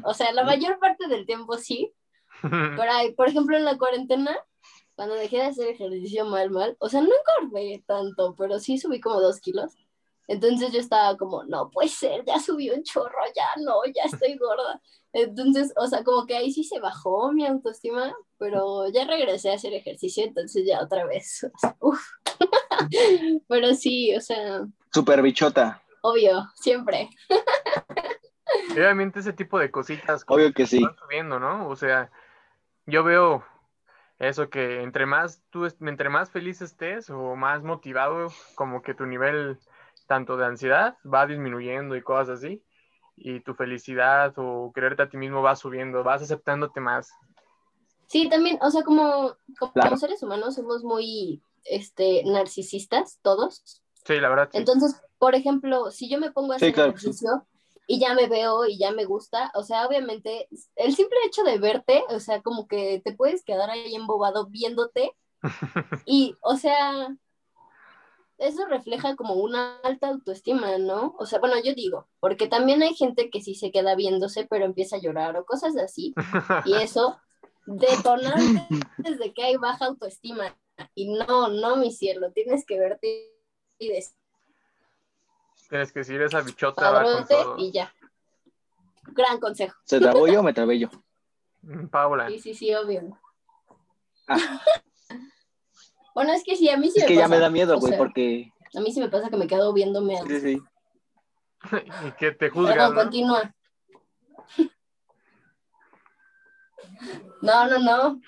[0.03, 1.93] o sea, la mayor parte del tiempo sí.
[2.77, 4.37] Pero hay, por ejemplo, en la cuarentena,
[4.95, 8.99] cuando dejé de hacer ejercicio mal, mal, o sea, no engordé tanto, pero sí subí
[8.99, 9.73] como dos kilos.
[10.27, 14.37] Entonces yo estaba como, no puede ser, ya subí un chorro, ya no, ya estoy
[14.37, 14.81] gorda.
[15.13, 19.55] Entonces, o sea, como que ahí sí se bajó mi autoestima, pero ya regresé a
[19.55, 21.45] hacer ejercicio, entonces ya otra vez.
[21.79, 21.99] Uf.
[23.47, 24.65] pero sí, o sea.
[24.93, 25.81] Super bichota.
[26.01, 27.09] Obvio, siempre.
[28.71, 30.23] Obviamente ese tipo de cositas.
[30.27, 30.81] Obvio que sí.
[30.99, 31.67] Subiendo, ¿no?
[31.67, 32.11] O sea,
[32.91, 33.43] yo veo
[34.19, 39.05] eso que entre más tú entre más feliz estés o más motivado como que tu
[39.05, 39.57] nivel
[40.07, 42.61] tanto de ansiedad va disminuyendo y cosas así
[43.15, 47.09] y tu felicidad o creerte a ti mismo va subiendo vas aceptándote más.
[48.07, 53.81] Sí también o sea como como seres humanos somos muy este narcisistas todos.
[54.05, 57.47] Sí la verdad entonces por ejemplo si yo me pongo a hacer ejercicio
[57.87, 61.57] y ya me veo y ya me gusta, o sea, obviamente el simple hecho de
[61.57, 65.11] verte, o sea, como que te puedes quedar ahí embobado viéndote
[66.05, 67.15] y, o sea,
[68.37, 71.15] eso refleja como una alta autoestima, ¿no?
[71.19, 74.65] O sea, bueno, yo digo, porque también hay gente que sí se queda viéndose, pero
[74.65, 76.13] empieza a llorar o cosas así,
[76.65, 77.19] y eso
[77.65, 78.35] detona
[78.97, 80.57] desde que hay baja autoestima.
[80.95, 83.31] Y no, no, mi cielo, tienes que verte
[83.77, 84.15] y decir,
[85.71, 86.91] Tienes que decir esa bichota.
[86.91, 87.57] Va con todo.
[87.57, 87.93] y ya.
[89.03, 89.79] Gran consejo.
[89.85, 90.89] ¿Se trabó yo o me trabé yo?
[91.61, 92.27] Mm, Paula.
[92.27, 93.17] Sí, sí, sí, obvio.
[94.27, 94.37] Ah.
[96.13, 98.51] bueno, es que sí, a mí sí es que ya me da miedo, güey, porque...
[98.75, 100.17] A mí sí me pasa que me quedo viéndome.
[100.27, 100.61] Sí, sí.
[102.05, 103.55] y que te juzgan, Perdón, continúa.
[107.41, 108.21] No, no, no.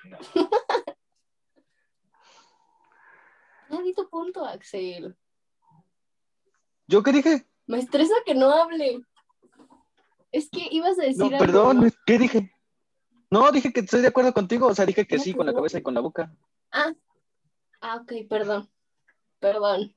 [3.70, 5.16] ya di tu punto, Axel.
[6.94, 7.48] ¿Yo qué dije?
[7.66, 9.02] Me estresa que no hable.
[10.32, 11.32] Es que ibas a decir.
[11.32, 12.52] No, perdón, ¿qué dije?
[13.32, 15.80] No, dije que estoy de acuerdo contigo, o sea, dije que sí con la cabeza
[15.80, 16.32] y con la boca.
[16.72, 16.94] Ah,
[17.82, 18.70] ah ok, perdón.
[19.40, 19.96] Perdón.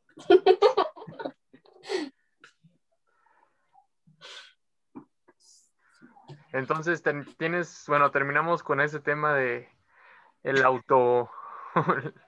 [6.55, 7.03] Entonces,
[7.37, 9.69] tienes, bueno, terminamos con ese tema de
[10.45, 11.29] el auto,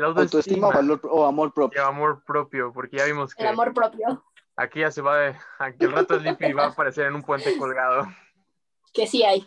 [0.00, 1.82] El autoestima, valor o amor propio.
[1.82, 3.42] El amor propio, porque ya vimos que.
[3.42, 4.24] El amor propio.
[4.56, 8.06] Aquí ya se va, aquí el rato Sleepy va a aparecer en un puente colgado.
[8.94, 9.46] Que sí hay.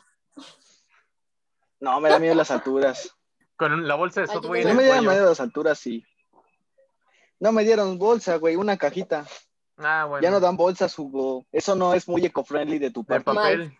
[1.79, 3.15] No, me da miedo las alturas.
[3.55, 4.67] Con la bolsa de software.
[4.67, 6.05] No me da miedo las alturas, sí.
[7.39, 9.25] No me dieron bolsa, güey, una cajita.
[9.77, 10.23] Ah, bueno.
[10.23, 11.47] Ya no dan bolsas, Hugo.
[11.51, 13.31] Eso no es muy eco-friendly de tu parte.
[13.31, 13.79] De papel.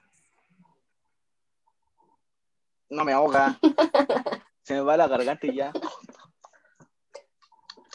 [2.90, 3.60] No me ahoga.
[4.64, 5.72] Se me va la garganta y ya.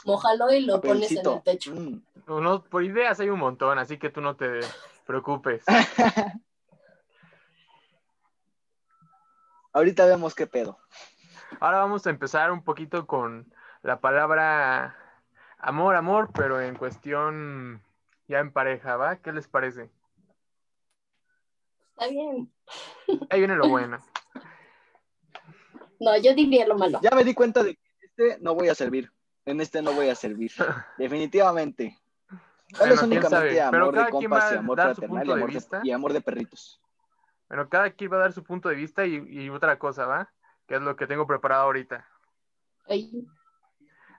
[0.09, 1.75] Mójalo y lo pones en el techo.
[1.75, 2.01] Mm.
[2.71, 4.61] por ideas hay un montón, así que tú no te
[5.05, 5.62] preocupes.
[9.75, 10.79] Ahorita vemos qué pedo.
[11.61, 14.97] Ahora vamos a empezar un poquito con la palabra
[15.59, 17.83] amor, amor, pero en cuestión
[18.29, 19.16] ya en pareja, ¿va?
[19.16, 19.90] ¿Qué les parece?
[21.90, 22.51] Está bien.
[23.29, 23.99] Ahí viene lo bueno.
[26.01, 26.99] No, yo diría lo malo.
[27.03, 29.12] Ya me di cuenta de que este no voy a servir
[29.51, 30.53] en este no voy a servir.
[30.99, 31.97] Definitivamente.
[32.79, 36.21] Bueno, es únicamente amor de compas y amor fraternal y amor de, y amor de
[36.21, 36.81] perritos.
[37.49, 40.31] Bueno, cada quien va a dar su punto de vista y, otra cosa, ¿va?
[40.67, 42.07] Que es lo que tengo preparado ahorita.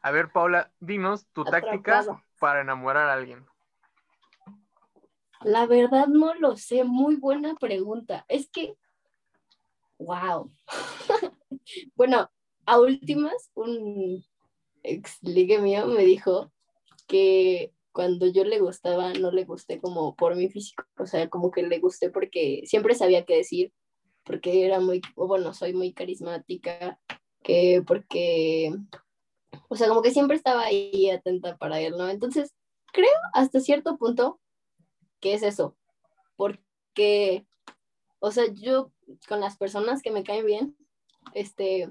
[0.02, 2.04] A ver, Paula, dinos tu táctica
[2.40, 3.46] para enamorar a alguien.
[5.42, 8.26] La verdad no lo sé, muy buena pregunta.
[8.28, 8.76] Es que,
[10.00, 10.52] wow.
[11.96, 12.32] bueno,
[12.66, 14.24] a últimas, un
[14.92, 16.52] ex ligue mío me dijo
[17.08, 21.52] que cuando yo le gustaba, no le gusté como por mi físico, o sea, como
[21.52, 23.74] que le gusté porque siempre sabía qué decir,
[24.24, 27.00] porque era muy, bueno, soy muy carismática,
[27.44, 28.72] que porque,
[29.68, 32.10] o sea, como que siempre estaba ahí atenta para él, ¿no?
[32.10, 32.54] Entonces,
[32.94, 34.40] creo hasta cierto punto
[35.20, 35.76] que es eso,
[36.36, 37.46] porque,
[38.20, 38.92] o sea, yo
[39.28, 40.78] con las personas que me caen bien,
[41.34, 41.90] este,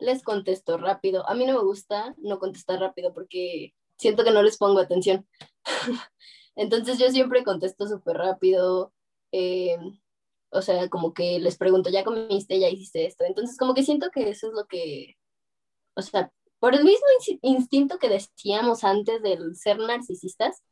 [0.00, 1.28] les contesto rápido.
[1.28, 5.26] A mí no me gusta no contestar rápido porque siento que no les pongo atención.
[6.56, 8.92] Entonces yo siempre contesto súper rápido.
[9.32, 9.76] Eh,
[10.50, 12.58] o sea, como que les pregunto, ¿ya comiste?
[12.58, 13.24] ¿Ya hiciste esto?
[13.24, 15.16] Entonces como que siento que eso es lo que,
[15.94, 17.06] o sea, por el mismo
[17.42, 20.62] instinto que decíamos antes del ser narcisistas,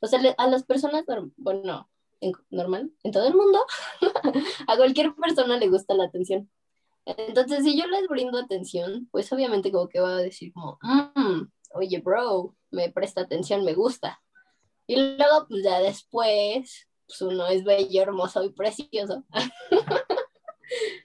[0.00, 1.04] o sea, a las personas,
[1.36, 1.88] bueno,
[2.20, 3.64] en, normal, en todo el mundo,
[4.66, 6.50] a cualquier persona le gusta la atención.
[7.16, 11.42] Entonces, si yo les brindo atención, pues obviamente como que va a decir como, mm,
[11.74, 14.20] oye, bro, me presta atención, me gusta.
[14.86, 19.24] Y luego, pues ya después, pues uno es bello, hermoso y precioso.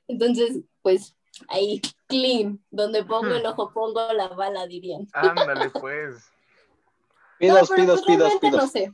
[0.07, 1.15] Entonces, pues
[1.47, 3.47] ahí, clean, donde pongo el hmm.
[3.47, 5.07] ojo, pongo la bala, dirían.
[5.13, 6.15] Ándale, pues.
[7.39, 8.61] Pidos, pidos, pues, pidos, pidos.
[8.63, 8.91] No sé.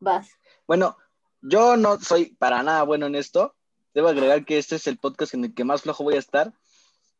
[0.00, 0.30] Vas.
[0.66, 0.96] Bueno,
[1.42, 3.54] yo no soy para nada bueno en esto.
[3.96, 6.52] Debo agregar que este es el podcast en el que más flojo voy a estar.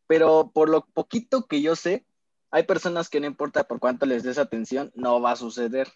[0.06, 2.04] Pero por lo poquito que yo sé,
[2.50, 5.90] hay personas que no importa por cuánto les des atención, no va a suceder.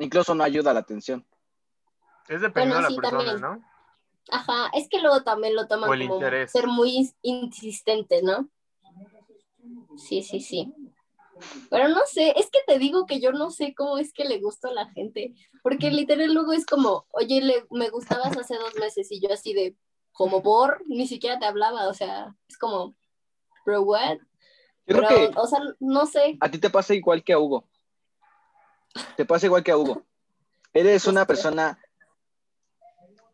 [0.00, 1.24] Incluso no ayuda a la atención.
[2.28, 3.64] Es dependiendo de la persona, ¿no?
[4.32, 8.50] Ajá, es que luego también lo toman como ser muy insistente, ¿no?
[9.96, 10.74] Sí, sí, sí.
[11.70, 14.40] Pero no sé, es que te digo que yo no sé cómo es que le
[14.40, 18.74] gusta a la gente, porque literal luego es como, oye, le, me gustabas hace dos
[18.76, 19.76] meses y yo así de,
[20.12, 22.94] como por, ni siquiera te hablaba, o sea, es como,
[23.64, 24.18] bro, what?
[24.84, 26.36] Pero, o sea, no sé.
[26.40, 27.64] A ti te pasa igual que a Hugo.
[29.16, 30.02] Te pasa igual que a Hugo.
[30.72, 31.78] Eres una persona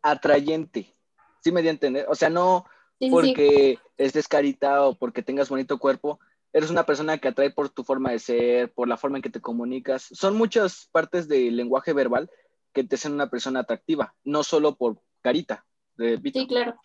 [0.01, 0.95] atrayente.
[1.43, 2.05] ¿Sí me di a entender?
[2.09, 2.65] O sea, no
[3.09, 6.19] porque estés carita o porque tengas bonito cuerpo,
[6.53, 9.29] eres una persona que atrae por tu forma de ser, por la forma en que
[9.29, 10.07] te comunicas.
[10.11, 12.29] Son muchas partes del lenguaje verbal
[12.73, 15.65] que te hacen una persona atractiva, no solo por carita.
[15.97, 16.81] sí, claro.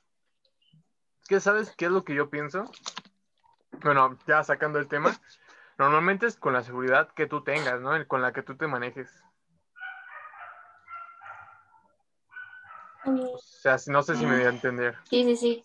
[1.27, 2.71] ¿Qué sabes qué es lo que yo pienso?
[3.83, 5.19] Bueno, ya sacando el tema,
[5.79, 7.93] normalmente es con la seguridad que tú tengas, ¿no?
[8.07, 9.11] Con la que tú te manejes.
[13.07, 14.97] O sea, no sé si me voy a entender.
[15.09, 15.63] Sí, sí, sí.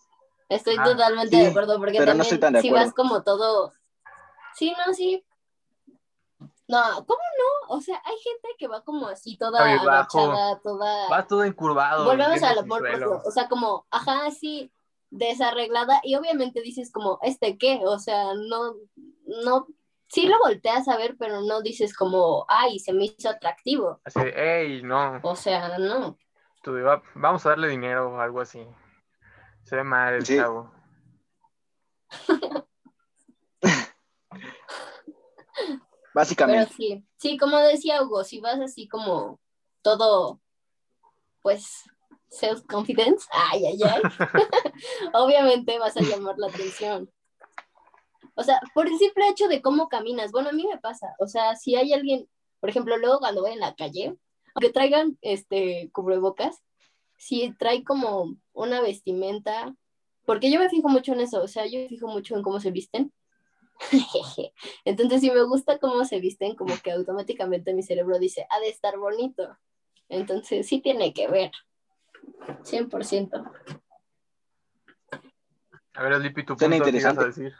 [0.49, 3.73] Estoy ah, totalmente de acuerdo porque también si vas como todo
[4.55, 5.25] Sí, no, sí.
[6.69, 7.75] No, ¿cómo no?
[7.75, 11.09] O sea, hay gente que va como así, toda agachada, toda.
[11.09, 12.05] Va todo encurvado.
[12.05, 12.83] Volvemos al amor
[13.25, 14.71] O sea, como, ajá, así,
[15.09, 15.99] desarreglada.
[16.03, 17.81] Y obviamente dices como, ¿este qué?
[17.83, 18.75] O sea, no,
[19.43, 19.67] no.
[20.09, 23.99] Sí lo volteas a ver, pero no dices como, ay, se me hizo atractivo.
[24.03, 25.19] Así, ey, no.
[25.23, 26.17] O sea, no.
[26.61, 26.75] Tú,
[27.15, 28.63] vamos a darle dinero o algo así.
[29.63, 30.71] Se ve mal el chavo.
[36.13, 36.65] Básicamente.
[36.65, 39.39] Pero sí, sí, como decía Hugo, si vas así como
[39.81, 40.39] todo,
[41.41, 41.83] pues,
[42.29, 44.01] self-confidence, ay, ay, ay,
[45.13, 47.09] obviamente vas a llamar la atención.
[48.35, 51.27] O sea, por el simple hecho de cómo caminas, bueno, a mí me pasa, o
[51.27, 54.15] sea, si hay alguien, por ejemplo, luego cuando voy en la calle,
[54.55, 56.61] aunque traigan este cubrebocas,
[57.17, 59.75] si trae como una vestimenta,
[60.25, 62.59] porque yo me fijo mucho en eso, o sea, yo me fijo mucho en cómo
[62.59, 63.11] se visten,
[64.85, 68.69] Entonces, si me gusta cómo se visten, como que automáticamente mi cerebro dice, ha de
[68.69, 69.57] estar bonito.
[70.09, 71.51] Entonces, sí tiene que ver.
[72.63, 73.51] 100%.
[75.93, 77.23] A ver, Lipi, tu punto interesante.
[77.23, 77.53] A decir?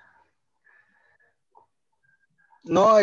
[2.64, 2.96] No,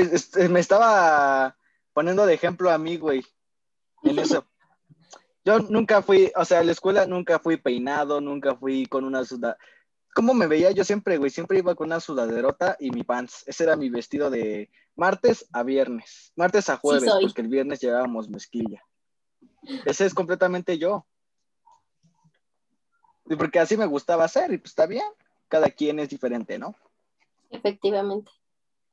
[0.48, 1.56] me estaba
[1.92, 3.24] poniendo de ejemplo a mí, güey.
[4.02, 4.46] En eso.
[5.44, 9.24] Yo nunca fui, o sea, en la escuela nunca fui peinado, nunca fui con una
[10.16, 11.28] ¿Cómo me veía yo siempre, güey?
[11.28, 13.44] Siempre iba con una sudaderota y mi pants.
[13.46, 16.32] Ese era mi vestido de martes a viernes.
[16.36, 18.82] Martes a jueves, porque el viernes llevábamos mezquilla.
[19.84, 21.04] Ese es completamente yo.
[23.26, 25.04] Y porque así me gustaba hacer y pues está bien.
[25.48, 26.74] Cada quien es diferente, ¿no?
[27.50, 28.30] Efectivamente.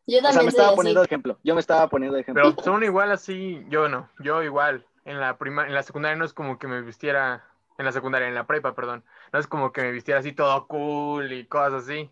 [0.06, 1.40] Yo también o sea, me estaba poniendo de ejemplo.
[1.42, 2.54] Yo me estaba poniendo de ejemplo.
[2.54, 4.10] Pero son igual así, yo no.
[4.20, 4.86] Yo igual.
[5.06, 8.28] En la prima, en la secundaria no es como que me vistiera en la secundaria,
[8.28, 9.04] en la prepa, perdón.
[9.32, 12.10] No es como que me vistiera así todo cool y cosas así,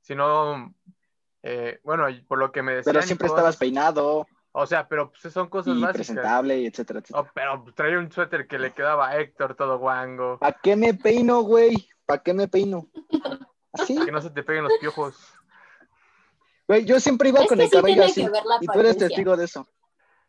[0.00, 0.74] sino,
[1.42, 2.94] eh, bueno, por lo que me decían.
[2.94, 4.26] Pero siempre estabas peinado.
[4.52, 5.94] O sea, pero pues, son cosas y básicas.
[5.94, 7.20] presentable, y etcétera, etcétera.
[7.20, 10.38] Oh, pero traía un suéter que le quedaba a Héctor todo guango.
[10.38, 11.88] ¿Para qué me peino, güey?
[12.06, 12.88] ¿Para qué me peino?
[13.72, 14.02] Así.
[14.04, 15.16] Que no se te peguen los piojos.
[16.66, 18.26] Güey, yo siempre iba Es con el sí cabello así.
[18.60, 19.66] Y tú eres testigo de eso.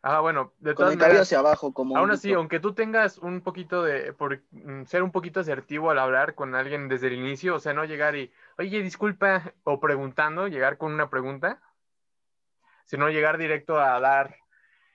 [0.02, 1.26] Ah, bueno, de Con todas cabello maneras.
[1.28, 1.96] hacia abajo, como.
[1.96, 5.98] Aún así, aunque tú tengas un poquito de, por mm, ser un poquito asertivo al
[5.98, 10.48] hablar con alguien desde el inicio, o sea, no llegar y, oye, disculpa, o preguntando,
[10.48, 11.60] llegar con una pregunta,
[12.86, 14.36] sino llegar directo a dar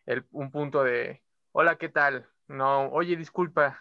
[0.08, 2.28] el- un punto de, hola, ¿qué tal?
[2.48, 3.80] No, oye, disculpa.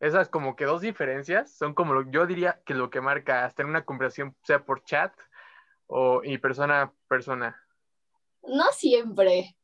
[0.00, 3.62] Esas como que dos diferencias son como lo, yo diría que lo que marca hasta
[3.62, 5.14] en una conversación, sea por chat
[5.86, 7.56] o y persona a persona.
[8.42, 9.56] No siempre.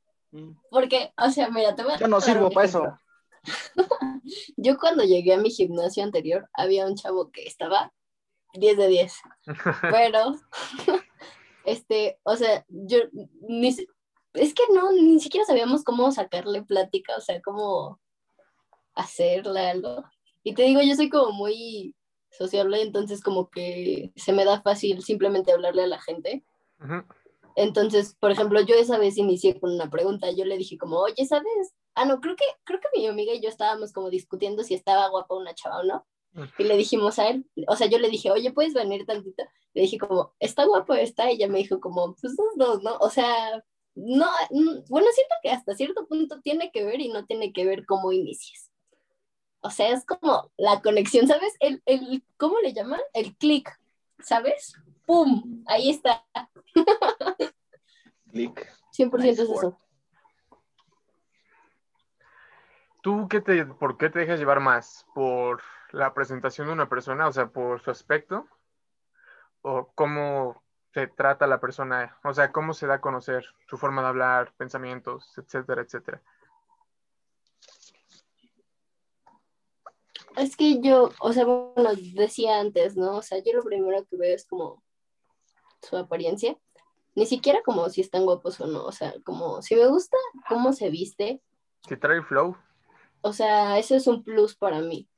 [0.71, 2.99] Porque, o sea, mira, te voy a Yo no sirvo para eso.
[4.57, 7.93] Yo cuando llegué a mi gimnasio anterior, había un chavo que estaba
[8.55, 9.14] 10 de 10.
[9.91, 10.35] Pero,
[11.64, 12.99] este, o sea, yo
[13.49, 18.01] ni, es que no, ni siquiera sabíamos cómo sacarle plática, o sea, cómo
[18.95, 20.05] hacerle algo.
[20.43, 21.95] Y te digo, yo soy como muy
[22.31, 26.45] sociable, entonces como que se me da fácil simplemente hablarle a la gente.
[26.81, 27.05] Ujú.
[27.59, 30.31] Entonces, por ejemplo, yo esa vez inicié con una pregunta.
[30.31, 31.75] Yo le dije como, oye, ¿sabes?
[31.97, 35.09] Ah, no, creo que, creo que mi amiga y yo estábamos como discutiendo si estaba
[35.09, 36.07] guapa una chava o no.
[36.57, 39.42] Y le dijimos a él, o sea, yo le dije, oye, ¿puedes venir tantito?
[39.75, 41.33] Le dije como, ¿está guapo esta?
[41.33, 42.97] Y ella me dijo como, pues los dos, ¿no?
[42.99, 43.61] O sea,
[43.97, 47.66] no, mm, bueno, siento que hasta cierto punto tiene que ver y no tiene que
[47.66, 48.71] ver cómo inicias.
[49.62, 51.55] O sea, es como la conexión, ¿sabes?
[51.59, 53.01] El, el, ¿cómo le llaman?
[53.14, 53.68] El clic,
[54.21, 54.75] ¿sabes?
[55.09, 55.64] ¡Pum!
[55.66, 56.23] Ahí está.
[58.31, 58.68] Click.
[58.92, 59.81] 100% Nice es eso.
[63.01, 65.07] ¿Tú qué te, por qué te dejas llevar más?
[65.14, 68.47] ¿Por la presentación de una persona, o sea, por su aspecto?
[69.62, 72.18] ¿O cómo se trata la persona?
[72.23, 76.23] O sea, cómo se da a conocer su forma de hablar, pensamientos, etcétera, etcétera.
[80.37, 83.16] Es que yo, o sea, bueno, decía antes, ¿no?
[83.16, 84.83] O sea, yo lo primero que veo es como
[85.83, 86.57] su apariencia.
[87.14, 88.85] Ni siquiera como si están guapos o no.
[88.85, 90.17] O sea, como si me gusta
[90.49, 91.43] cómo se viste.
[91.88, 92.57] Si trae flow,
[93.23, 95.09] O sea, eso es un plus para mí.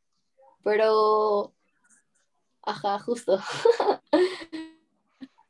[0.62, 1.55] Pero,
[2.62, 3.38] ajá, justo.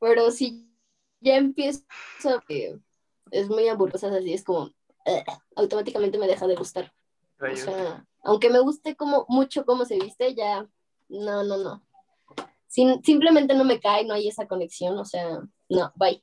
[0.00, 0.70] Pero si
[1.20, 1.84] ya empiezo
[2.24, 2.78] a que
[3.30, 4.70] es muy aburrosa, así es como,
[5.04, 5.24] eh,
[5.56, 6.92] automáticamente me deja de gustar.
[7.40, 10.68] O sea, aunque me guste como, mucho cómo se viste, ya,
[11.08, 11.82] no, no, no.
[12.70, 16.22] Simplemente no me cae, no hay esa conexión, o sea, no, bye.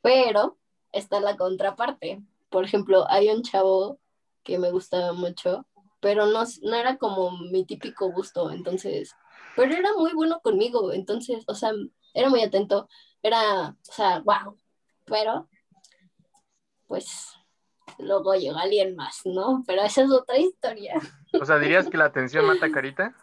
[0.00, 0.56] Pero
[0.92, 2.22] está la contraparte.
[2.50, 3.98] Por ejemplo, hay un chavo
[4.44, 5.66] que me gustaba mucho,
[5.98, 9.14] pero no, no era como mi típico gusto, entonces,
[9.56, 11.72] pero era muy bueno conmigo, entonces, o sea,
[12.14, 12.88] era muy atento,
[13.20, 14.56] era, o sea, wow,
[15.04, 15.48] pero,
[16.86, 17.34] pues,
[17.98, 19.62] luego llegó alguien más, ¿no?
[19.66, 20.94] Pero esa es otra historia.
[21.40, 23.14] o sea, dirías que la atención mata carita.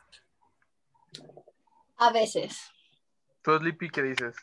[1.98, 2.60] A veces.
[3.42, 4.36] Tú, Sleepy, ¿qué dices?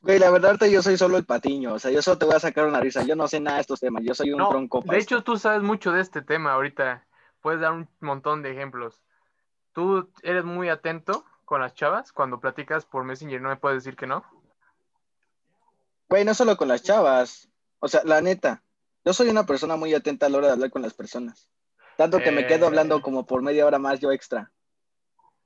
[0.00, 1.74] Güey, la verdad, ahorita yo soy solo el patiño.
[1.74, 3.04] O sea, yo solo te voy a sacar una risa.
[3.04, 4.02] Yo no sé nada de estos temas.
[4.04, 4.82] Yo soy un No, tronco.
[4.84, 7.06] de hecho, tú sabes mucho de este tema ahorita.
[7.40, 9.00] Puedes dar un montón de ejemplos.
[9.72, 13.96] Tú eres muy atento con las chavas cuando platicas por Messenger, no me puedes decir
[13.96, 14.24] que no.
[16.08, 17.48] Güey, no solo con las chavas.
[17.78, 18.62] O sea, la neta.
[19.04, 21.48] Yo soy una persona muy atenta a la hora de hablar con las personas.
[21.96, 22.68] Tanto que me quedo Eh.
[22.68, 24.51] hablando como por media hora más yo extra.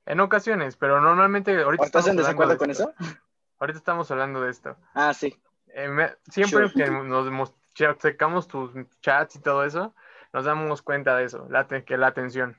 [0.07, 2.95] En ocasiones, pero normalmente ahorita ¿O ¿Estás en desacuerdo de con esto.
[2.99, 2.99] eso?
[3.59, 4.77] Ahorita estamos hablando de esto.
[4.95, 5.37] Ah, sí.
[5.69, 6.85] Eh, me- siempre Sure.
[6.85, 9.95] que nos mos- che- checamos tus chats y todo eso,
[10.33, 12.57] nos damos cuenta de eso, la que la atención.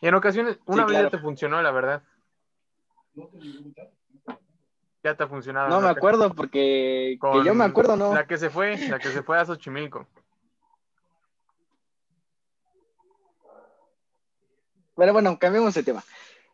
[0.00, 1.06] Y en ocasiones, una vez claro.
[1.06, 2.02] ya te funcionó, la verdad.
[5.02, 5.68] Ya te ha funcionado.
[5.68, 8.14] No en me acuerdo porque que yo me acuerdo, no.
[8.14, 10.06] La que se fue, la que se fue a Xochimilco.
[14.98, 16.04] Pero bueno, cambiemos de tema.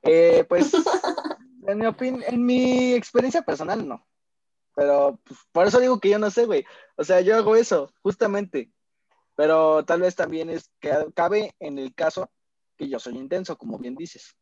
[0.02, 0.70] Eh, pues,
[1.66, 4.06] en mi opin- en mi experiencia personal, no.
[4.76, 6.66] Pero pues, por eso digo que yo no sé, güey.
[6.96, 8.70] O sea, yo hago eso, justamente.
[9.34, 12.30] Pero tal vez también es que cabe en el caso
[12.76, 14.36] que yo soy intenso, como bien dices.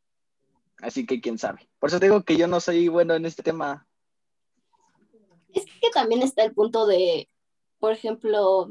[0.79, 1.69] Así que quién sabe.
[1.79, 3.87] Por eso digo que yo no soy bueno en este tema.
[5.55, 7.29] Es que también está el punto de,
[7.79, 8.69] por ejemplo,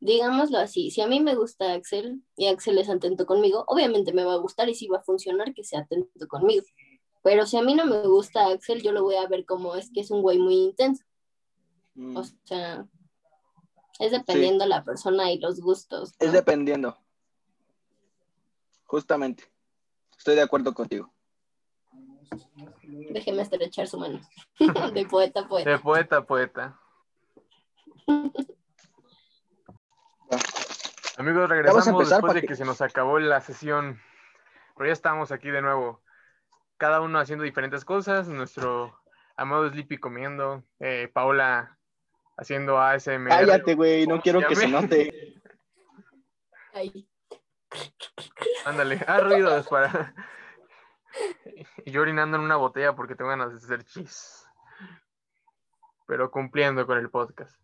[0.00, 4.24] digámoslo así, si a mí me gusta Axel y Axel es atento conmigo, obviamente me
[4.24, 6.64] va a gustar y sí va a funcionar que sea atento conmigo.
[7.22, 9.90] Pero si a mí no me gusta Axel, yo lo voy a ver como es
[9.92, 11.04] que es un güey muy intenso.
[11.94, 12.86] Mm, O sea,
[13.98, 16.14] es dependiendo la persona y los gustos.
[16.20, 16.26] ¿no?
[16.26, 16.96] Es dependiendo.
[18.84, 19.44] Justamente.
[20.16, 21.12] Estoy de acuerdo contigo.
[23.10, 24.20] Déjeme estrechar su mano.
[24.94, 25.70] De poeta a poeta.
[25.70, 26.80] De poeta a poeta.
[31.16, 34.00] Amigos, regresamos después de que- que se nos acabó la sesión.
[34.76, 36.02] Pero ya estamos aquí de nuevo.
[36.76, 38.28] Cada uno haciendo diferentes cosas.
[38.28, 38.96] Nuestro
[39.36, 40.62] amado Sleepy comiendo.
[40.78, 41.76] eh, Paola
[42.36, 43.28] haciendo ASMR.
[43.30, 45.34] Cállate, güey, no ¿Cómo quiero se que se note.
[46.72, 47.08] Ay,
[48.64, 50.14] Ándale, haz ruidos para.
[51.84, 54.46] Y yo orinando en una botella porque tengo ganas de hacer chis.
[56.06, 57.60] Pero cumpliendo con el podcast.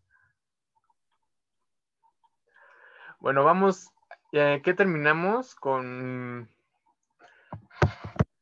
[3.25, 3.91] Bueno, vamos.
[4.33, 5.55] eh, ¿Qué terminamos?
[5.55, 6.47] Con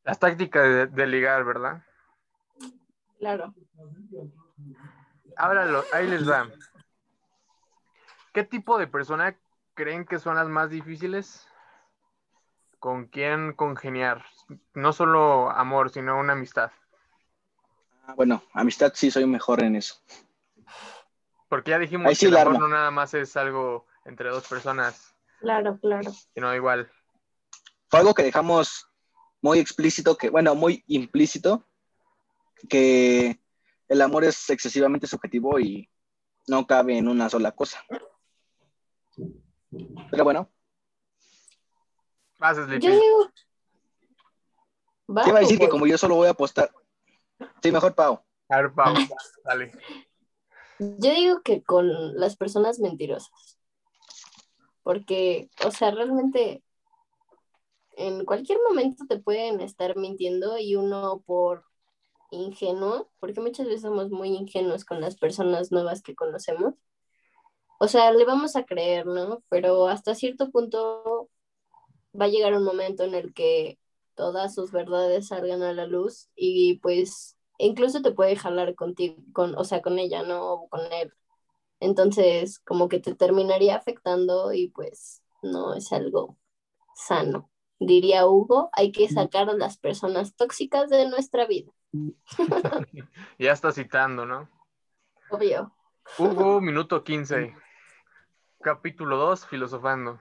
[0.02, 1.84] las tácticas de, de ligar, ¿verdad?
[3.20, 3.54] claro.
[5.36, 6.50] Ahora lo- ahí les va.
[8.32, 9.38] ¿Qué tipo de persona
[9.74, 11.46] creen que son las más difíciles?
[12.80, 14.24] ¿Con quién congeniar?
[14.74, 16.72] No solo amor, sino una amistad.
[18.04, 19.94] Ah, Bueno, amistad sí soy mejor en eso.
[21.48, 24.46] Porque ya dijimos Ahí sí que el amor no nada más es algo entre dos
[24.46, 26.12] personas, Claro, claro.
[26.34, 26.90] sino igual.
[27.88, 28.86] Fue algo que dejamos
[29.40, 31.66] muy explícito, que, bueno, muy implícito,
[32.68, 33.40] que
[33.88, 35.90] el amor es excesivamente subjetivo y
[36.46, 37.84] no cabe en una sola cosa.
[40.10, 40.50] Pero bueno,
[42.42, 42.84] Vas, Sleepy.
[42.84, 43.30] Yo digo.
[45.16, 46.72] Va, te iba a decir que pues, como yo solo voy a apostar.
[47.62, 48.20] Sí, mejor Pau.
[48.48, 48.92] A ver, Pau,
[49.44, 49.70] dale.
[50.80, 53.60] Yo digo que con las personas mentirosas.
[54.82, 56.62] Porque, o sea, realmente
[57.96, 61.64] en cualquier momento te pueden estar mintiendo y uno por
[62.30, 66.74] ingenuo, porque muchas veces somos muy ingenuos con las personas nuevas que conocemos.
[67.78, 69.42] O sea, le vamos a creer, ¿no?
[69.48, 71.28] Pero hasta cierto punto
[72.18, 73.78] va a llegar un momento en el que
[74.14, 79.56] todas sus verdades salgan a la luz y pues incluso te puede jalar contigo, con,
[79.56, 80.52] o sea, con ella, ¿no?
[80.52, 81.12] O con él.
[81.82, 86.38] Entonces, como que te terminaría afectando y pues no es algo
[86.94, 87.50] sano.
[87.80, 91.72] Diría Hugo, hay que sacar a las personas tóxicas de nuestra vida.
[93.38, 94.48] Ya está citando, ¿no?
[95.28, 95.74] Obvio.
[96.18, 97.52] Hugo, minuto 15.
[98.60, 100.20] Capítulo 2, filosofando.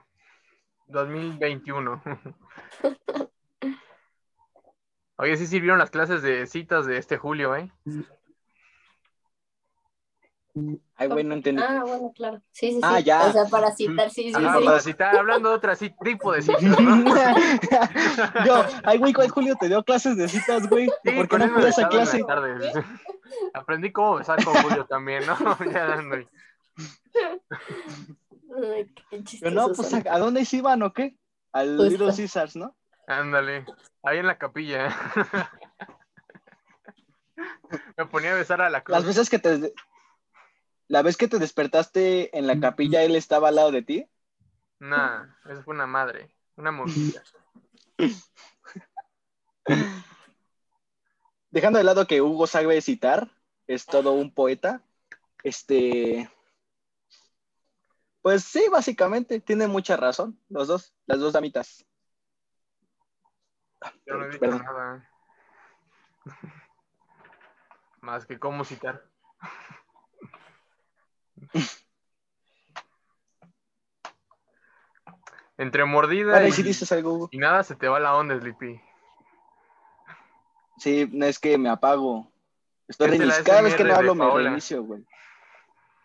[0.88, 2.02] 2021.
[5.16, 7.70] Oye, sí sirvieron las clases de citas de este julio, ¿eh?
[10.96, 11.62] Ay, güey, no entendí.
[11.62, 12.42] Ah, bueno, claro.
[12.50, 12.80] Sí, sí, sí.
[12.82, 13.24] Ah, ya.
[13.26, 14.64] O sea, para citar, sí, sí, Ajá, sí.
[14.66, 17.04] para citar, hablando de otro así, tipo de citas, ¿no?
[18.46, 20.90] Yo, ay, güey, ¿cuál Julio te dio clases de citas, güey?
[21.04, 22.22] Sí, ¿Por qué no fui a esa clase?
[22.24, 22.74] tardes.
[23.54, 25.36] Aprendí cómo besar con Julio también, ¿no?
[25.72, 26.16] ya ando.
[26.16, 26.26] Ay,
[29.08, 29.94] qué chistosos no, pues.
[29.94, 31.16] ¿a, a dónde se iban o qué?
[31.52, 31.90] Al Justo.
[31.90, 32.76] Little Caesars, ¿no?
[33.06, 33.64] Ándale,
[34.02, 34.94] ahí en la capilla.
[37.96, 38.98] Me ponía a besar a la cruz.
[38.98, 39.72] Las veces que te...
[40.92, 44.06] La vez que te despertaste en la capilla, él estaba al lado de ti.
[44.78, 47.22] Nah, eso fue una madre, una monjita.
[51.50, 53.30] Dejando de lado que Hugo sabe citar,
[53.66, 54.82] es todo un poeta.
[55.42, 56.30] Este.
[58.20, 61.86] Pues sí, básicamente, tiene mucha razón, los dos, las dos damitas.
[64.04, 64.62] Yo no he dicho Perdón.
[64.62, 65.10] nada.
[68.02, 69.10] Más que cómo citar.
[75.58, 77.28] Entre mordida Bueno, y, y si dices algo, Hugo.
[77.30, 78.80] y nada se te va la onda, Sleepy.
[80.78, 82.32] Sí, no es que me apago.
[82.88, 85.04] Estoy Esta es la reinici- Cada vez que no hablo me reinicio, güey.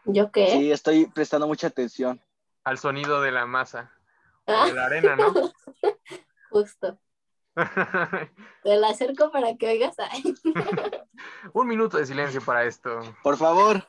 [0.06, 0.48] ¿Yo qué?
[0.52, 2.22] Sí, estoy prestando mucha atención.
[2.64, 3.92] Al sonido de la masa.
[4.46, 5.34] Ah, De la arena, ¿no?
[6.50, 7.00] justo.
[8.64, 9.96] Te la acerco para que oigas.
[10.00, 10.24] Ay.
[11.54, 13.00] Un minuto de silencio para esto.
[13.24, 13.88] Por favor.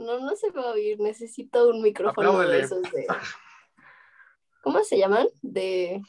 [0.00, 0.98] No, no se va a oír.
[0.98, 2.56] Necesito un micrófono Apláudele.
[2.56, 3.06] de esos de.
[4.62, 5.28] ¿Cómo se llaman?
[5.42, 6.02] De.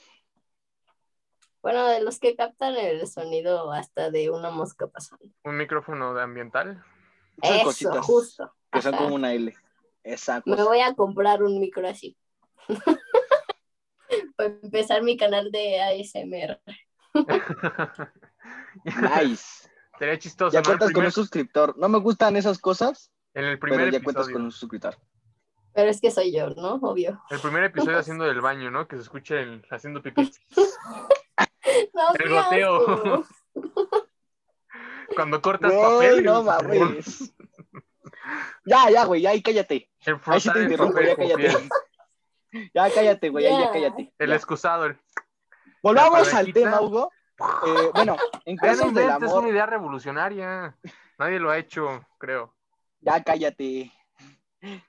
[1.62, 5.26] Bueno, de los que captan el sonido hasta de una mosca pasando.
[5.44, 6.84] Un micrófono de ambiental.
[7.42, 8.54] Esas Eso, cositas justo.
[8.72, 9.54] que son como una L.
[10.04, 12.18] Esa Me voy a comprar un micro así.
[14.36, 16.62] Para empezar mi canal de ASMR.
[18.86, 19.70] Nice.
[20.00, 21.78] Sería chistoso, Ya cuentas con un suscriptor.
[21.78, 24.34] No me gustan esas cosas, en el pero primer ya cuentas episodio.
[24.36, 24.96] con un suscriptor.
[25.74, 26.74] Pero es que soy yo, ¿no?
[26.76, 27.22] Obvio.
[27.30, 28.88] El primer episodio haciendo del baño, ¿no?
[28.88, 30.32] Que se escuche el haciendo pipí.
[31.94, 33.24] No, El goteo.
[35.16, 36.24] Cuando cortas Güey, papel.
[36.24, 37.34] no mames.
[38.66, 39.90] Ya, ya, güey, ya, ahí cállate.
[40.06, 41.70] El Ahí sí te interrumpo, ya con cállate.
[42.74, 43.72] Ya cállate, güey, ahí ya Ya.
[43.72, 44.14] cállate.
[44.18, 44.36] El Ya.
[44.36, 44.86] excusado.
[44.86, 45.00] el-
[45.82, 47.12] Volvamos La al tema, Hugo.
[47.40, 50.78] Eh, bueno, en Ya casos del inventes, es amor, una idea revolucionaria.
[51.18, 52.56] Nadie lo ha hecho, creo.
[53.02, 53.92] Ya cállate.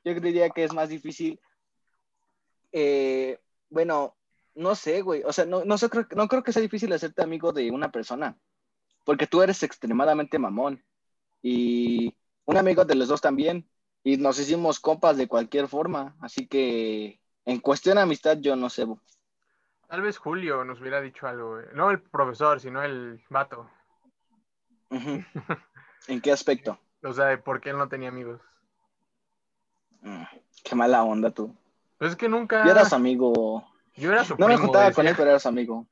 [0.04, 1.40] Yo diría que es más difícil.
[2.72, 3.38] Eh,
[3.70, 4.16] bueno,
[4.54, 5.22] no sé, güey.
[5.24, 7.90] O sea, no, no, sé, creo, no creo que sea difícil hacerte amigo de una
[7.90, 8.38] persona.
[9.04, 10.84] Porque tú eres extremadamente mamón.
[11.42, 13.68] Y un amigo de los dos también.
[14.04, 16.16] Y nos hicimos compas de cualquier forma.
[16.20, 18.86] Así que en cuestión de amistad, yo no sé.
[19.88, 21.50] Tal vez Julio nos hubiera dicho algo.
[21.52, 21.66] güey.
[21.74, 23.70] No el profesor, sino el vato.
[26.08, 26.78] ¿En qué aspecto?
[27.03, 28.40] O sea, de por qué él no tenía amigos.
[30.03, 30.22] Mm,
[30.62, 31.55] Qué mala onda tú.
[31.98, 32.64] Pues es que nunca.
[32.64, 33.66] Yo era su amigo.
[33.96, 35.86] Yo era su No me juntaba con él, pero era su amigo.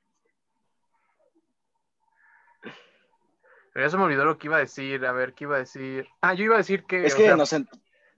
[3.72, 5.04] Pero ya se me olvidó lo que iba a decir.
[5.06, 6.08] A ver, ¿qué iba a decir?
[6.20, 7.04] Ah, yo iba a decir que.
[7.06, 7.54] Es que sea, nos,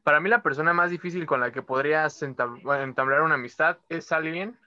[0.02, 4.58] Para mí la persona más difícil con la que podrías entablar una amistad es alguien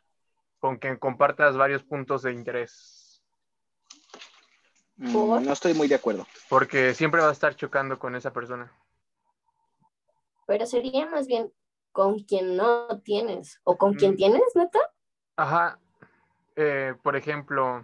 [0.59, 2.94] con quien compartas varios puntos de interés.
[4.97, 5.41] Mm, ¿Por?
[5.41, 6.25] no estoy muy de acuerdo.
[6.49, 8.71] Porque siempre vas a estar chocando con esa persona.
[10.47, 11.51] Pero sería más bien
[11.91, 14.17] con quien no tienes o con quien Mm.
[14.17, 14.79] tienes, neta.
[15.37, 15.79] Ajá.
[16.55, 17.83] Eh, por ejemplo,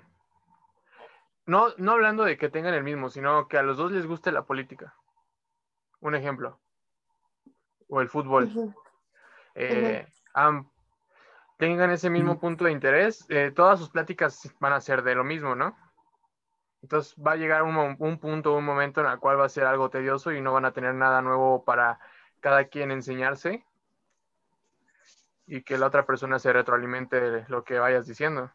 [1.45, 4.31] no, no hablando de que tengan el mismo, sino que a los dos les guste
[4.31, 4.95] la política.
[5.99, 6.59] Un ejemplo.
[7.89, 8.51] O el fútbol.
[9.55, 10.69] Eh, am-
[11.57, 15.23] tengan ese mismo punto de interés, eh, todas sus pláticas van a ser de lo
[15.23, 15.77] mismo, ¿no?
[16.81, 19.89] Entonces va a llegar un, punto, un momento en el cual va a ser algo
[19.89, 21.99] tedioso y no van a tener nada nuevo para
[22.39, 23.63] cada quien enseñarse
[25.45, 28.51] y que la otra persona se retroalimente de lo que vayas diciendo.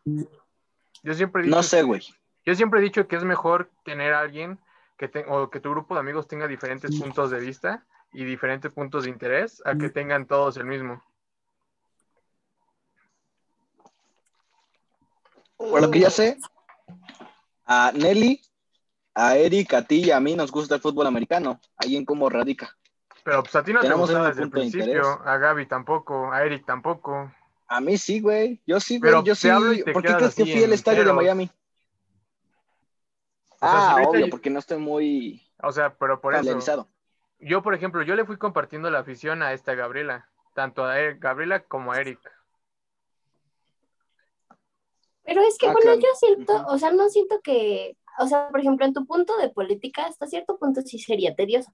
[1.03, 2.03] Yo siempre he dicho No sé, que- güey.
[2.45, 4.59] yo siempre he dicho que es mejor tener a alguien
[4.97, 8.73] que te- o que tu grupo de amigos tenga diferentes puntos de vista y diferentes
[8.73, 11.05] puntos de interés a que tengan todos el mismo.
[15.57, 16.39] Por lo que ya sé,
[17.67, 18.41] a Nelly,
[19.15, 21.61] a Eric, a ti y a mí nos gusta el fútbol americano.
[21.77, 22.77] Ahí en cómo radica.
[23.25, 25.67] Pero pues a ti no te Tenemos gustaba un desde el de principio, a Gaby
[25.67, 27.33] tampoco, a Eric tampoco.
[27.67, 28.63] A mí sí, güey.
[28.67, 29.13] Yo sí, güey.
[29.13, 29.49] Yo te sí.
[29.49, 31.13] hablo y te ¿Por qué crees que fui al estadio de.
[31.13, 31.51] Miami?
[33.51, 36.87] O sea, Ah, obvio, porque no estoy muy O sea, pero por eso,
[37.41, 41.65] yo por ejemplo, yo le fui compartiendo la afición a esta Gabriela, tanto a Gabriela
[41.65, 42.21] como a Eric.
[45.27, 46.01] Pero es que, Ah, bueno, claro.
[46.01, 46.75] yo siento, Ujú.
[46.75, 50.29] o sea, no siento que, o sea, por ejemplo, en tu punto de política, hasta
[50.29, 51.73] cierto punto sí sería tedioso.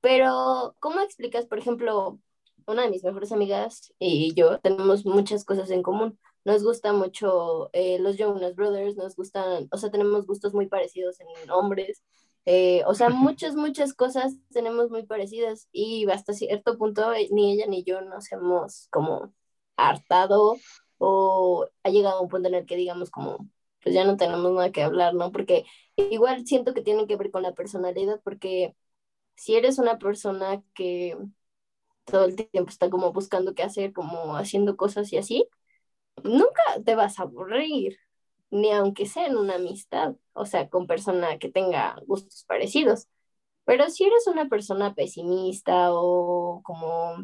[0.00, 2.20] Pero, ¿cómo explicas, por ejemplo,
[2.66, 6.18] una de mis mejores amigas y yo tenemos muchas cosas en común?
[6.44, 11.20] Nos gusta mucho eh, los Jonas Brothers, nos gustan, o sea, tenemos gustos muy parecidos
[11.20, 12.02] en hombres.
[12.46, 17.52] eh, o sea, muchas, muchas cosas tenemos muy parecidas y hasta cierto punto eh, ni
[17.54, 19.34] ella ni yo nos hemos como
[19.76, 20.56] hartado
[20.98, 23.48] o ha llegado a un punto en el que digamos como,
[23.82, 25.32] pues ya no tenemos nada que hablar, ¿no?
[25.32, 25.64] Porque
[25.96, 28.76] igual siento que tiene que ver con la personalidad, porque
[29.36, 31.16] si eres una persona que
[32.04, 35.48] todo el tiempo está como buscando qué hacer, como haciendo cosas y así,
[36.24, 37.98] nunca te vas a aburrir,
[38.50, 43.08] ni aunque sea en una amistad, o sea, con persona que tenga gustos parecidos.
[43.64, 47.16] Pero si eres una persona pesimista o como,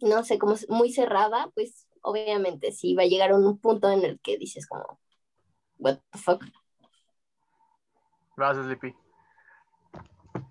[0.00, 4.04] no sé, como muy cerrada, pues obviamente sí va a llegar a un punto en
[4.04, 5.00] el que dices como,
[5.78, 6.44] what the fuck.
[8.36, 8.94] Vas, Sleepy.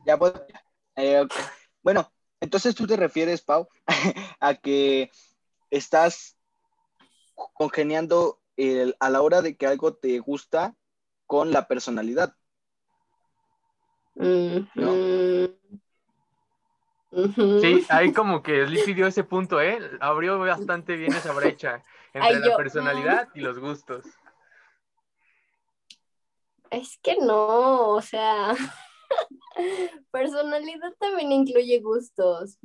[0.05, 0.33] Ya, pues,
[0.95, 1.25] eh,
[1.81, 3.67] bueno, entonces tú te refieres, Pau,
[4.39, 5.11] a que
[5.69, 6.37] estás
[7.53, 10.75] congeniando el- a la hora de que algo te gusta
[11.25, 12.35] con la personalidad.
[14.15, 14.91] Mm, No.
[14.93, 15.45] mm,
[17.61, 19.80] Sí, ahí como que Sleepy dio ese punto, ¿eh?
[19.99, 21.84] Abrió bastante bien esa brecha
[22.14, 24.05] entre Ay, la yo, personalidad y los gustos.
[26.72, 28.55] Es que no, o sea,
[30.11, 32.57] personalidad también incluye gustos.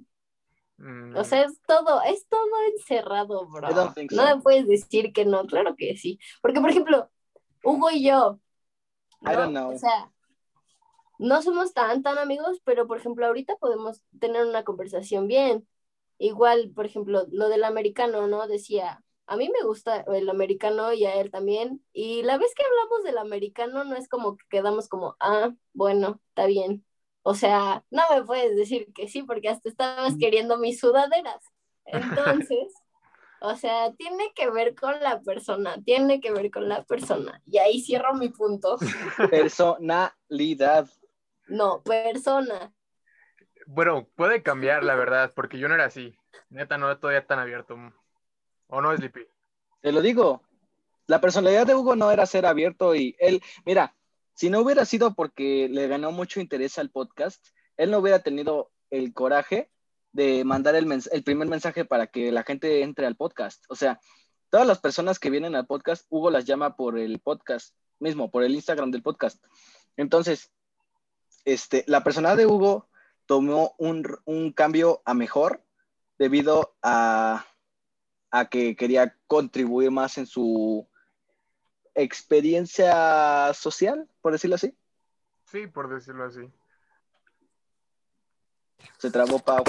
[0.78, 3.68] Mm, O sea, es todo, es todo encerrado, bro.
[3.68, 6.18] I don't think No me puedes decir que no, claro que sí.
[6.40, 7.10] Porque, por ejemplo,
[7.62, 8.40] Hugo y yo,
[9.22, 9.74] I don't know.
[9.74, 10.10] O sea,
[11.18, 15.68] no somos tan, tan amigos, pero, por ejemplo, ahorita podemos tener una conversación bien.
[16.18, 18.46] Igual, por ejemplo, lo del americano, ¿no?
[18.46, 21.84] Decía, a mí me gusta el americano y a él también.
[21.92, 26.20] Y la vez que hablamos del americano, no es como que quedamos como, ah, bueno,
[26.28, 26.84] está bien.
[27.22, 31.44] O sea, no me puedes decir que sí, porque hasta estabas queriendo mis sudaderas.
[31.84, 32.72] Entonces,
[33.40, 37.42] o sea, tiene que ver con la persona, tiene que ver con la persona.
[37.46, 38.78] Y ahí cierro mi punto.
[39.30, 40.88] Personalidad.
[41.48, 42.72] No, persona.
[43.66, 46.16] Bueno, puede cambiar, la verdad, porque yo no era así.
[46.50, 47.76] Neta, no todavía tan abierto.
[48.68, 49.26] ¿O no, Sleepy?
[49.80, 50.42] Te lo digo.
[51.06, 53.94] La personalidad de Hugo no era ser abierto y él, mira,
[54.34, 57.44] si no hubiera sido porque le ganó mucho interés al podcast,
[57.78, 59.70] él no hubiera tenido el coraje
[60.12, 63.64] de mandar el, el primer mensaje para que la gente entre al podcast.
[63.70, 64.00] O sea,
[64.50, 68.44] todas las personas que vienen al podcast, Hugo las llama por el podcast mismo, por
[68.44, 69.42] el Instagram del podcast.
[69.96, 70.52] Entonces,
[71.52, 72.88] este, la personalidad de Hugo
[73.24, 75.64] tomó un, un cambio a mejor
[76.18, 77.46] debido a,
[78.30, 80.86] a, que quería contribuir más en su
[81.94, 84.76] experiencia social, por decirlo así.
[85.46, 86.52] Sí, por decirlo así.
[88.98, 89.64] Se trabó Pau.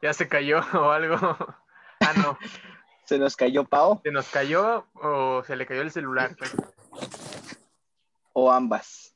[0.00, 1.16] Ya se cayó o algo.
[1.16, 2.38] Ah, no.
[3.04, 4.00] ¿Se nos cayó Pau?
[4.04, 6.36] ¿Se nos cayó o se le cayó el celular?
[8.32, 9.13] O ambas.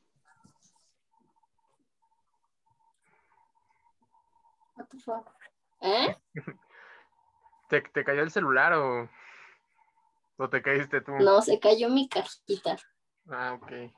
[4.91, 5.29] The fuck?
[5.81, 6.15] ¿Eh?
[7.69, 9.09] ¿Te, ¿Te, cayó el celular o,
[10.37, 11.13] o te caíste tú?
[11.13, 12.77] No, se cayó mi cajita.
[13.29, 13.91] Ah, ok.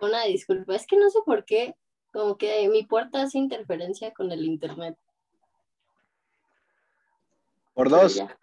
[0.00, 1.74] Una disculpa, es que no sé por qué,
[2.12, 4.98] como que mi puerta hace interferencia con el internet.
[7.74, 8.16] Por dos.
[8.16, 8.36] Ya,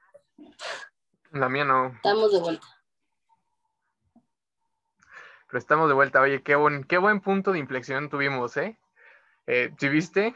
[1.32, 1.88] La mía no.
[1.88, 2.68] estamos de vuelta.
[5.48, 6.22] Pero estamos de vuelta.
[6.22, 8.78] Oye, qué buen, qué buen punto de inflexión tuvimos, ¿eh?
[9.46, 10.36] eh si viste?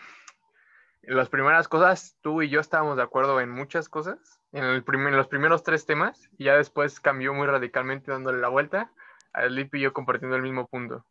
[1.03, 5.07] Las primeras cosas, tú y yo estábamos de acuerdo en muchas cosas, en, el prim-
[5.07, 8.91] en los primeros tres temas, y ya después cambió muy radicalmente dándole la vuelta,
[9.33, 11.05] a Lip y yo compartiendo el mismo punto.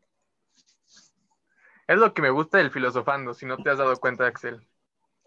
[1.89, 4.65] Es lo que me gusta del filosofando, si no te has dado cuenta, Axel.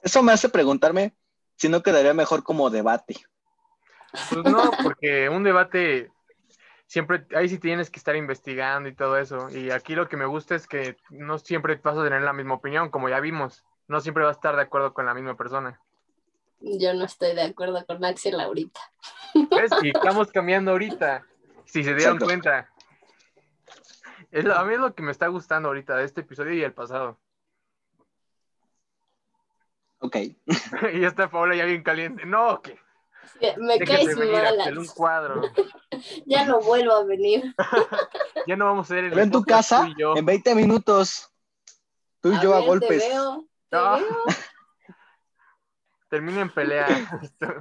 [0.01, 1.13] Eso me hace preguntarme
[1.57, 3.17] si no quedaría mejor como debate.
[4.31, 6.09] Pues no, porque un debate
[6.87, 9.49] siempre, ahí sí tienes que estar investigando y todo eso.
[9.49, 12.53] Y aquí lo que me gusta es que no siempre vas a tener la misma
[12.53, 13.65] opinión, como ya vimos.
[13.87, 15.79] No siempre vas a estar de acuerdo con la misma persona.
[16.59, 18.79] Yo no estoy de acuerdo con Axel ahorita.
[19.51, 19.71] ¿Ves?
[19.81, 21.25] Y estamos cambiando ahorita,
[21.65, 22.25] si se dieron Exacto.
[22.25, 22.69] cuenta.
[24.31, 26.63] Es lo- a mí es lo que me está gustando ahorita de este episodio y
[26.63, 27.19] el pasado.
[29.99, 30.15] Ok.
[30.93, 32.25] y ya está Paola ya bien caliente.
[32.25, 32.79] No, que
[33.57, 35.41] Me caes hacer un cuadro.
[36.25, 37.53] Ya no vuelvo a venir.
[38.47, 41.29] Ya no vamos a hacer el Ven tu casa en 20 minutos.
[42.19, 43.01] Tú y A yo a golpes.
[43.01, 43.97] Te veo, No.
[46.09, 46.85] Termina en pelea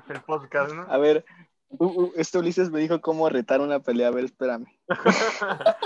[0.09, 0.83] el podcast, ¿no?
[0.83, 1.25] A ver,
[1.69, 4.09] uh, uh, este Ulises me dijo cómo retar una pelea.
[4.09, 4.67] A ver, espérame.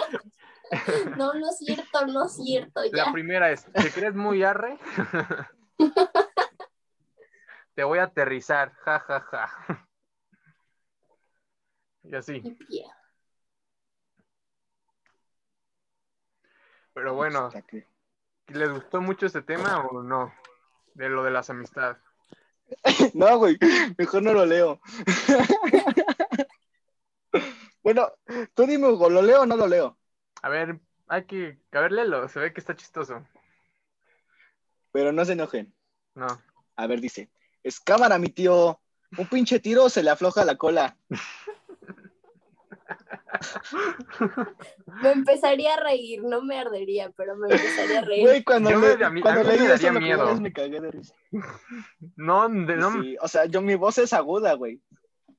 [1.16, 2.80] No, no es cierto, no es cierto.
[2.90, 3.12] La Ya.
[3.12, 4.76] primera es, ¿te crees muy arre?
[7.76, 9.88] Te voy a aterrizar, ja, ja, ja.
[12.02, 12.42] Y así.
[16.94, 17.48] Pero bueno,
[18.48, 20.32] ¿les gustó mucho este tema o no?
[20.94, 21.98] De lo de las amistades.
[23.14, 23.58] No, güey,
[23.96, 24.80] mejor no lo leo.
[27.82, 28.12] bueno,
[28.54, 29.96] tú dime, Hugo, ¿lo leo o no lo leo?
[30.42, 33.24] A ver, hay que, a ver, léelo, se ve que está chistoso.
[34.92, 35.74] Pero no se enojen.
[36.14, 36.26] No.
[36.76, 37.30] A ver, dice,
[37.62, 38.80] es cámara, mi tío.
[39.16, 40.96] Un pinche tiro se le afloja la cola.
[45.02, 48.22] Me empezaría a reír, no me ardería, pero me empezaría a reír.
[48.22, 50.26] Güey, cuando, Yo le, me- a mí- cuando a mí me leí daría eso, miedo.
[50.26, 51.14] vez me cagué de risa.
[52.16, 54.80] No, de- no, Sí, o sea, yo mi voz es aguda, güey.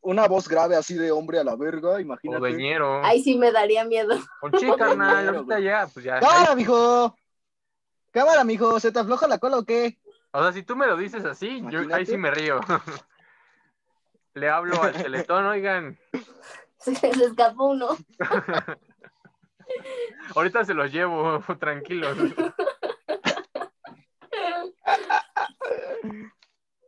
[0.01, 2.45] Una voz grave así de hombre a la verga, o imagínate.
[2.47, 3.03] deñero.
[3.03, 4.15] Ay, sí me daría miedo.
[4.77, 6.19] Carnal, Deñero, ahorita ya, pues ya.
[6.19, 7.15] ¡Cámara, mijo!
[8.11, 8.79] ¡Cámara, mijo!
[8.79, 9.97] ¿Se te afloja la cola o qué?
[10.31, 12.05] O sea, si tú me lo dices así, yo ahí Imagínate.
[12.05, 12.59] sí me río.
[14.33, 15.97] Le hablo al teletón, oigan,
[16.79, 17.97] Se les escapó uno.
[20.35, 22.17] ahorita se los llevo, tranquilos.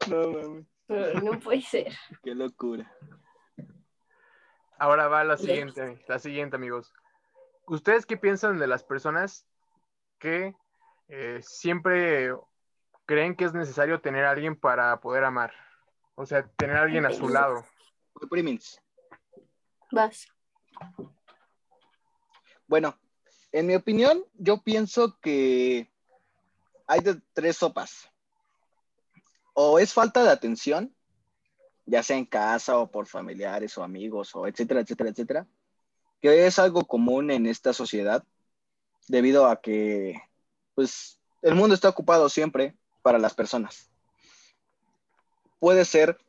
[0.08, 0.66] No, mames.
[0.88, 1.94] Ay, No puede ser.
[2.24, 2.92] Qué locura.
[4.78, 6.94] Ahora va la siguiente, la siguiente, amigos.
[7.68, 9.46] ¿Ustedes qué piensan de las personas
[10.20, 10.56] que
[11.10, 12.34] eh, siempre
[13.06, 15.54] creen que es necesario tener a alguien para poder amar?
[16.16, 17.66] O sea, tener a alguien a su lado.
[18.30, 18.82] Primins.
[19.92, 20.28] Vas.
[22.68, 22.98] Bueno,
[23.52, 25.90] en mi opinión, yo pienso que
[26.86, 28.10] hay de tres sopas.
[29.54, 30.96] O es falta de atención,
[31.86, 35.48] ya sea en casa o por familiares o amigos o etcétera, etcétera, etcétera,
[36.22, 38.24] que es algo común en esta sociedad
[39.08, 40.22] debido a que,
[40.76, 43.90] pues, el mundo está ocupado siempre para las personas.
[45.60, 46.20] Puede ser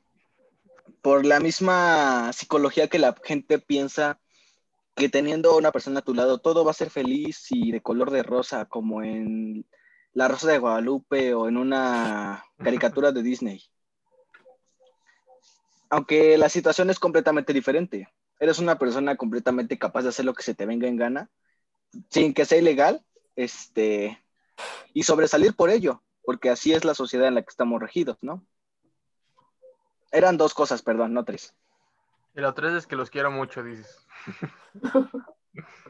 [1.03, 4.21] por la misma psicología que la gente piensa
[4.95, 8.11] que teniendo una persona a tu lado todo va a ser feliz y de color
[8.11, 9.67] de rosa, como en
[10.13, 13.63] La Rosa de Guadalupe o en una caricatura de Disney.
[15.89, 18.09] Aunque la situación es completamente diferente.
[18.39, 21.31] eres una persona completamente capaz de hacer lo que se te venga en gana,
[22.11, 23.05] sin que sea ilegal,
[23.37, 24.23] este,
[24.95, 28.47] y sobresalir por ello, porque así es la sociedad en la que estamos regidos, ¿no?
[30.13, 31.55] Eran dos cosas, perdón, no tres.
[32.35, 34.07] Y la tres es que los quiero mucho, dices.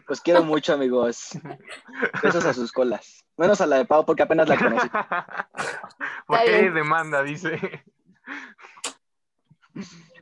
[0.08, 1.38] Los quiero mucho, amigos.
[2.22, 3.24] Besos a sus colas.
[3.36, 4.88] Menos a la de Pau, porque apenas la conocí.
[6.26, 7.22] ¿Por qué demanda?
[7.22, 7.84] Dice.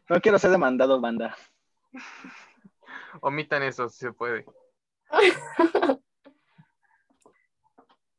[0.08, 1.36] No quiero ser demandado, banda.
[3.20, 4.44] Omitan eso si se puede.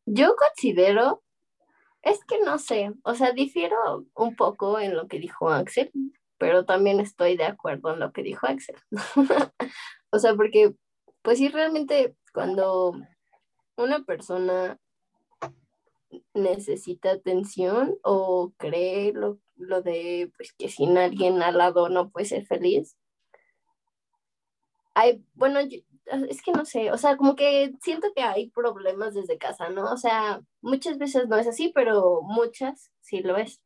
[0.06, 1.22] Yo considero,
[2.02, 5.92] es que no sé, o sea, difiero un poco en lo que dijo Axel,
[6.38, 8.76] pero también estoy de acuerdo en lo que dijo Axel.
[10.12, 10.74] o sea, porque,
[11.22, 12.94] pues sí, realmente cuando
[13.76, 14.80] una persona
[16.34, 22.26] necesita atención o cree lo, lo de pues, que sin alguien al lado no puede
[22.26, 22.98] ser feliz,
[24.94, 25.80] hay, bueno, yo-
[26.30, 29.92] es que no sé, o sea, como que siento que hay problemas desde casa, ¿no?
[29.92, 33.62] O sea, muchas veces no es así, pero muchas sí lo es.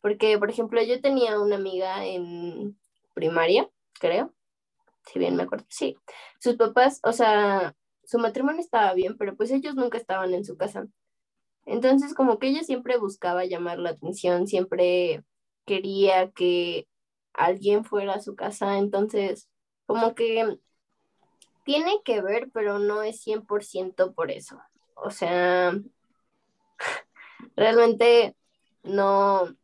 [0.00, 2.78] Porque, por ejemplo, yo tenía una amiga en
[3.14, 3.68] primaria,
[4.00, 4.34] creo,
[5.06, 5.96] si bien me acuerdo, sí.
[6.40, 10.56] Sus papás, o sea, su matrimonio estaba bien, pero pues ellos nunca estaban en su
[10.56, 10.86] casa.
[11.66, 15.24] Entonces, como que ella siempre buscaba llamar la atención, siempre
[15.66, 16.88] quería que
[17.34, 19.48] alguien fuera a su casa, entonces,
[19.86, 20.58] como que
[21.70, 24.60] tiene que ver, pero no es 100% por eso.
[24.96, 25.72] O sea,
[27.56, 28.36] realmente
[28.82, 29.54] no,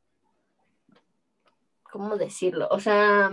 [1.91, 2.69] ¿cómo decirlo?
[2.71, 3.33] O sea,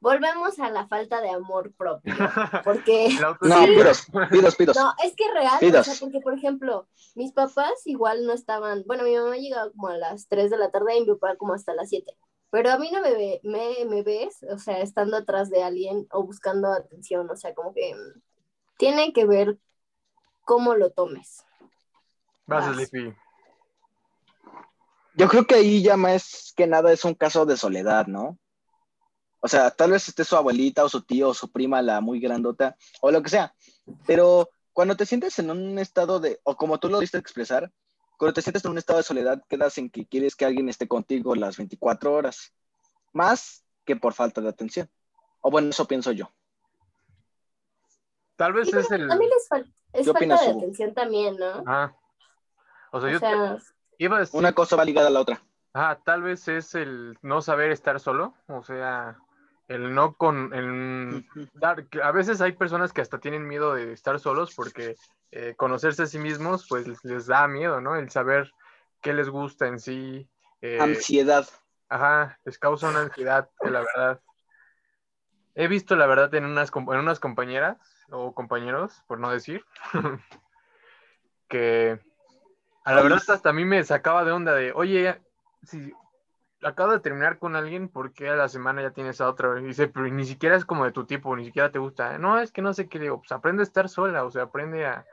[0.00, 2.14] volvemos a la falta de amor propio,
[2.62, 3.08] porque...
[3.22, 4.76] No, pidos, pidos, pidos.
[4.76, 5.86] No, es que real, o Pidos.
[5.86, 9.96] sea, porque por ejemplo, mis papás igual no estaban, bueno, mi mamá llegaba como a
[9.96, 12.14] las 3 de la tarde y mi papá como hasta las 7,
[12.54, 16.06] pero a mí no me, ve, me, me ves, o sea, estando atrás de alguien
[16.12, 18.20] o buscando atención, o sea, como que mm,
[18.78, 19.58] tiene que ver
[20.44, 21.44] cómo lo tomes.
[22.46, 22.76] Vas, Vas.
[22.76, 23.12] Sleepy.
[25.16, 28.38] Yo creo que ahí ya más que nada es un caso de soledad, ¿no?
[29.40, 32.20] O sea, tal vez esté su abuelita o su tío o su prima, la muy
[32.20, 33.52] grandota, o lo que sea.
[34.06, 37.72] Pero cuando te sientes en un estado de, o como tú lo diste a expresar,
[38.18, 40.86] cuando te sientes en un estado de soledad, quedas en que quieres que alguien esté
[40.88, 42.52] contigo las 24 horas,
[43.12, 44.88] más que por falta de atención.
[45.40, 46.30] O bueno, eso pienso yo.
[48.36, 49.10] Tal vez Sí, es el.
[49.10, 50.58] A mí les fal- es ¿Qué falta opinas, de Hugo?
[50.60, 51.62] atención también, ¿no?
[51.66, 51.92] Ah.
[52.92, 53.58] O sea, O yo te- sea,
[53.98, 54.38] iba a decir.
[54.38, 55.42] Una cosa va ligada a la otra.
[55.72, 58.34] Ah, tal vez es el no saber estar solo.
[58.48, 59.18] O sea,
[59.68, 60.52] el no con.
[60.54, 64.96] el dar- que a veces hay personas que hasta tienen miedo de estar solos porque
[65.30, 67.96] eh, conocerse a sí mismos, pues les- les da miedo, ¿no?
[67.96, 68.52] El saber
[69.00, 70.28] qué les gusta en sí.
[70.62, 71.46] eh, Ansiedad.
[71.88, 74.20] Ajá, les causa una ansiedad, la verdad.
[75.54, 77.76] He visto, la verdad, en unas, en unas compañeras
[78.10, 79.64] o compañeros, por no decir,
[81.48, 81.98] que
[82.84, 85.20] a la verdad hasta a mí me sacaba de onda de, oye,
[85.62, 85.92] si
[86.64, 89.60] acabo de terminar con alguien, ¿por qué a la semana ya tienes a otra?
[89.60, 92.18] Y dice, pero ni siquiera es como de tu tipo, ni siquiera te gusta.
[92.18, 94.86] No, es que no sé qué digo, pues aprende a estar sola, o sea, aprende
[94.86, 95.06] a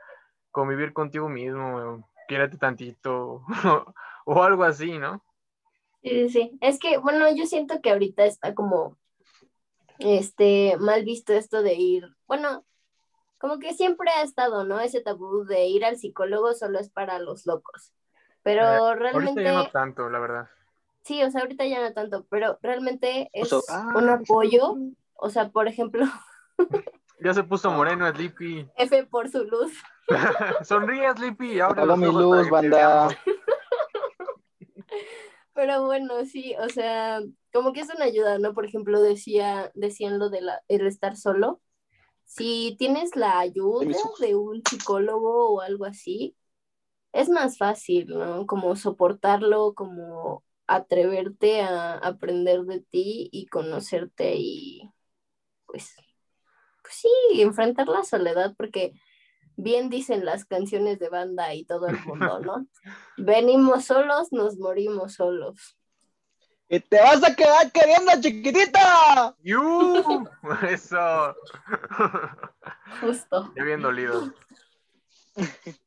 [0.50, 3.44] convivir contigo mismo, quiérete tantito,
[4.24, 5.22] o algo así, ¿no?
[6.02, 6.58] Sí, sí, sí.
[6.60, 8.98] Es que, bueno, yo siento que ahorita está como,
[9.98, 12.64] este, mal visto esto de ir, bueno,
[13.38, 14.80] como que siempre ha estado, ¿no?
[14.80, 17.92] Ese tabú de ir al psicólogo solo es para los locos.
[18.42, 20.48] Pero Ahorita realmente, ya no tanto, la verdad.
[21.04, 24.76] Sí, o sea, ahorita ya no tanto, pero realmente es sea, ah, un apoyo,
[25.14, 26.06] o sea, por ejemplo,
[27.22, 28.68] Ya se puso moreno Sleepy.
[28.76, 29.72] F por su luz.
[30.64, 31.58] Sonríe, Sleepy.
[31.58, 33.08] Los mi luz, banda.
[35.54, 37.20] Pero bueno, sí, o sea,
[37.52, 38.54] como que es una ayuda, ¿no?
[38.54, 41.60] Por ejemplo, decía, decían lo de la, el estar solo.
[42.24, 46.34] Si tienes la ayuda de un psicólogo o algo así,
[47.12, 48.46] es más fácil, ¿no?
[48.46, 54.90] Como soportarlo, como atreverte a aprender de ti y conocerte y
[55.66, 55.94] pues,
[56.82, 58.92] pues sí, enfrentar la soledad, porque
[59.56, 62.66] bien dicen las canciones de banda y todo el mundo, ¿no?
[63.16, 65.76] Venimos solos, nos morimos solos.
[66.68, 69.36] ¡Y te vas a quedar queriendo, chiquitita!
[69.42, 70.26] ¡Yu!
[70.70, 71.36] Eso.
[73.00, 73.52] Justo.
[73.56, 74.32] Ya bien dolido.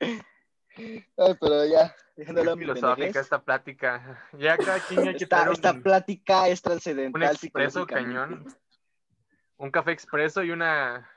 [0.00, 4.26] Ay, pero ya, mi filosófica esta plática.
[4.38, 8.44] Ya cada quien hay que Esta, esta un, plática es un trascendental expreso psicológicamente.
[8.44, 8.56] cañón.
[9.56, 11.08] Un café expreso y una.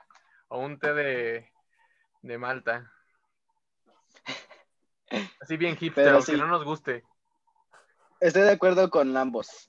[0.48, 1.50] O un té de.
[2.22, 2.92] de Malta.
[5.40, 6.38] Así bien hipster, Pero aunque sí.
[6.38, 7.04] no nos guste.
[8.20, 9.68] Estoy de acuerdo con ambos.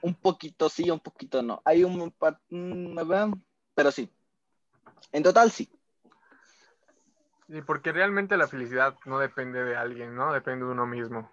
[0.00, 1.60] un poquito sí, un poquito no.
[1.64, 2.12] Hay un,
[2.50, 3.32] mm,
[3.74, 4.10] pero sí.
[5.12, 5.70] En total sí.
[7.48, 10.32] Sí, porque realmente la felicidad no depende de alguien, ¿no?
[10.32, 11.30] Depende de uno mismo.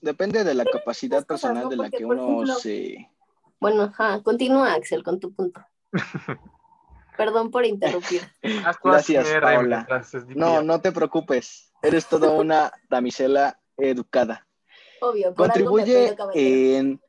[0.00, 3.10] Depende de la capacidad personal de la que uno se...
[3.58, 5.64] Bueno, ajá, continúa Axel con tu punto.
[7.16, 8.20] Perdón por interrumpir.
[8.84, 9.86] Gracias, Paula.
[10.28, 11.72] No, no te preocupes.
[11.82, 14.46] Eres toda una damisela educada.
[15.00, 15.34] Obvio.
[15.34, 17.00] Contribuye en...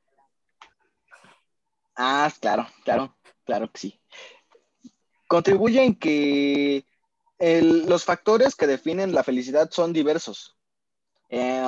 [1.96, 4.02] Ah, claro, claro, claro que sí.
[5.28, 6.86] Contribuye en que
[7.40, 10.58] los factores que definen la felicidad son diversos.
[11.30, 11.66] Eh,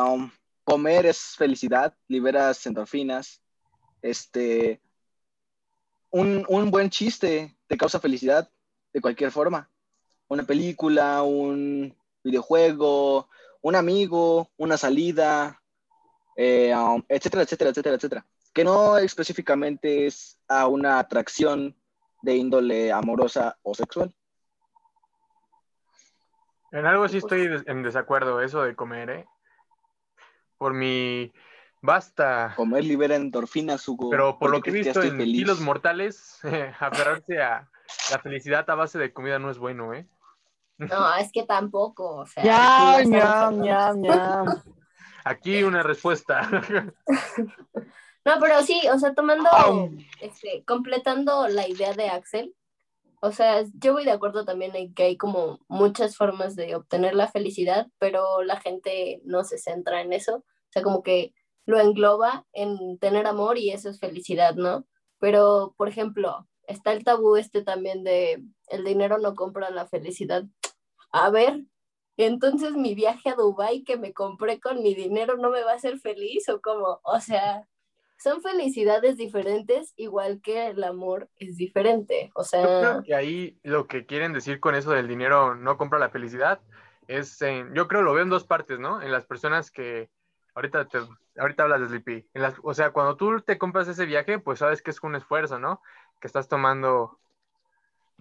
[0.63, 3.41] comer es felicidad, liberas endorfinas.
[4.01, 4.81] Este,
[6.11, 8.49] un, un, buen chiste te causa felicidad
[8.93, 9.69] de cualquier forma.
[10.27, 13.27] Una película, un videojuego,
[13.61, 15.61] un amigo, una salida,
[16.35, 18.25] eh, um, etcétera, etcétera, etcétera, etcétera.
[18.53, 21.75] Que no específicamente es a una atracción
[22.21, 24.13] de índole amorosa o sexual.
[26.71, 29.25] En algo sí estoy en desacuerdo, eso de comer, ¿eh?
[30.57, 31.33] Por mi
[31.81, 32.53] basta.
[32.55, 34.09] Comer libera endorfinas, Hugo.
[34.09, 36.39] Pero por lo que he visto en kilos mortales,
[36.79, 37.67] aferrarse a
[38.11, 40.07] la felicidad a base de comida no es bueno, ¿eh?
[40.77, 42.17] No, es que tampoco.
[42.17, 43.51] O sea, ya, ya,
[44.01, 44.43] ya,
[45.25, 46.47] Aquí una respuesta.
[48.25, 49.49] no, pero sí, o sea, tomando,
[50.21, 52.55] este, completando la idea de Axel,
[53.21, 57.15] o sea, yo voy de acuerdo también en que hay como muchas formas de obtener
[57.15, 60.37] la felicidad, pero la gente no se centra en eso.
[60.37, 61.33] O sea, como que
[61.65, 64.85] lo engloba en tener amor y eso es felicidad, ¿no?
[65.19, 70.43] Pero, por ejemplo, está el tabú este también de el dinero no compra la felicidad.
[71.11, 71.65] A ver,
[72.15, 75.75] entonces mi viaje a Dubai que me compré con mi dinero no me va a
[75.75, 77.67] hacer feliz o como, o sea,
[78.19, 82.31] son felicidades diferentes, igual que el amor es diferente.
[82.35, 82.61] O sea.
[82.61, 86.09] Yo creo que ahí lo que quieren decir con eso del dinero no compra la
[86.09, 86.59] felicidad
[87.07, 87.39] es,
[87.73, 89.01] yo creo lo veo en dos partes, ¿no?
[89.01, 90.11] En las personas que
[90.53, 90.99] ahorita te,
[91.37, 92.29] ahorita hablas de Sleepy.
[92.33, 95.15] En las, o sea, cuando tú te compras ese viaje, pues sabes que es un
[95.15, 95.81] esfuerzo, ¿no?
[96.19, 97.19] Que estás tomando,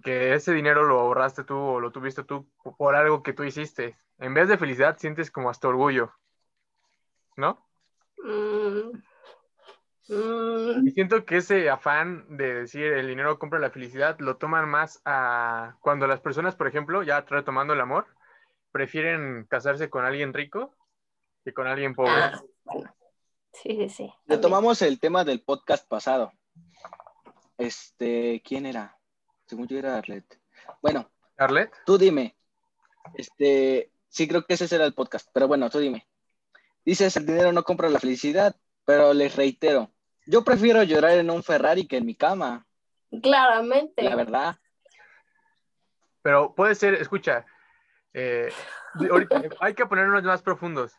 [0.03, 3.99] que ese dinero lo ahorraste tú o lo tuviste tú por algo que tú hiciste.
[4.19, 6.13] En vez de felicidad, sientes como hasta orgullo,
[7.37, 7.67] ¿no?
[8.25, 9.08] Mm.
[10.09, 15.03] Y siento que ese afán de decir el dinero compra la felicidad lo toman más
[15.05, 18.07] a cuando las personas, por ejemplo, ya retomando el amor,
[18.73, 20.75] prefieren casarse con alguien rico
[21.45, 22.13] que con alguien pobre.
[22.13, 22.43] Ah,
[23.53, 24.15] sí, sí, sí.
[24.27, 26.33] Retomamos el tema del podcast pasado.
[27.59, 28.99] Este, ¿quién era?
[29.47, 30.41] Según yo era Arlet.
[30.81, 31.11] Bueno.
[31.37, 31.71] ¿Arlet?
[31.85, 32.35] Tú dime.
[33.15, 36.07] Este, sí creo que ese será el podcast, pero bueno, tú dime.
[36.85, 39.91] Dices, el dinero no compra la felicidad, pero les reitero,
[40.29, 42.67] yo prefiero llorar en un Ferrari que en mi cama.
[43.23, 44.03] Claramente.
[44.03, 44.57] La verdad.
[46.21, 47.47] Pero puede ser, escucha,
[48.13, 48.53] eh,
[49.61, 50.95] hay que ponernos más profundos.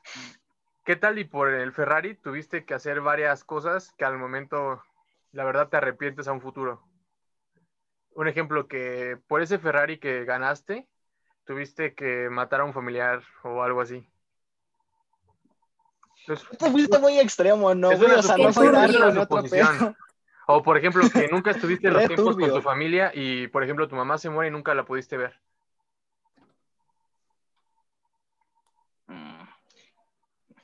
[0.83, 4.83] ¿Qué tal y por el Ferrari tuviste que hacer varias cosas que al momento,
[5.31, 6.81] la verdad, te arrepientes a un futuro?
[8.15, 10.87] Un ejemplo que por ese Ferrari que ganaste,
[11.45, 14.09] tuviste que matar a un familiar o algo así.
[16.35, 17.89] Te fuiste muy extremo, ¿no?
[17.89, 18.69] O sea, no soy
[20.47, 23.95] O, por ejemplo, que nunca estuviste los tiempos con tu familia y, por ejemplo, tu
[23.95, 25.39] mamá se muere y nunca la pudiste ver.
[29.07, 29.43] Mm.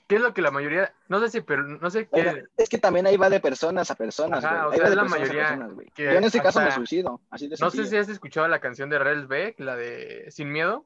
[0.08, 2.44] ¿Qué es lo que la mayoría, no sé si, pero no sé qué.
[2.58, 4.44] Es que también ahí va de personas a personas.
[4.44, 5.56] Ajá, o sea, es la mayoría.
[5.96, 7.22] Yo en ese caso me suicido.
[7.30, 10.52] Así de no sé si has escuchado la canción de Rels Beck, la de Sin
[10.52, 10.86] Miedo.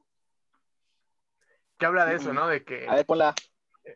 [1.78, 2.46] Que habla de eso, ¿no?
[2.48, 2.86] De que.
[2.88, 3.34] A ver, ponla.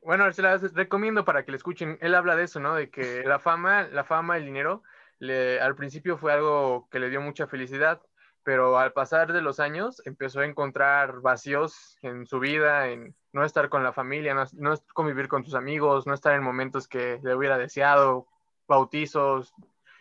[0.02, 1.98] Bueno, se las recomiendo para que le escuchen.
[2.00, 2.74] Él habla de eso, ¿no?
[2.74, 4.82] De que la fama, la fama, el dinero,
[5.18, 8.00] le, al principio fue algo que le dio mucha felicidad,
[8.42, 13.44] pero al pasar de los años empezó a encontrar vacíos en su vida, en no
[13.44, 17.34] estar con la familia, no, convivir con sus amigos, no estar en momentos que le
[17.34, 18.28] hubiera deseado,
[18.68, 19.54] bautizos,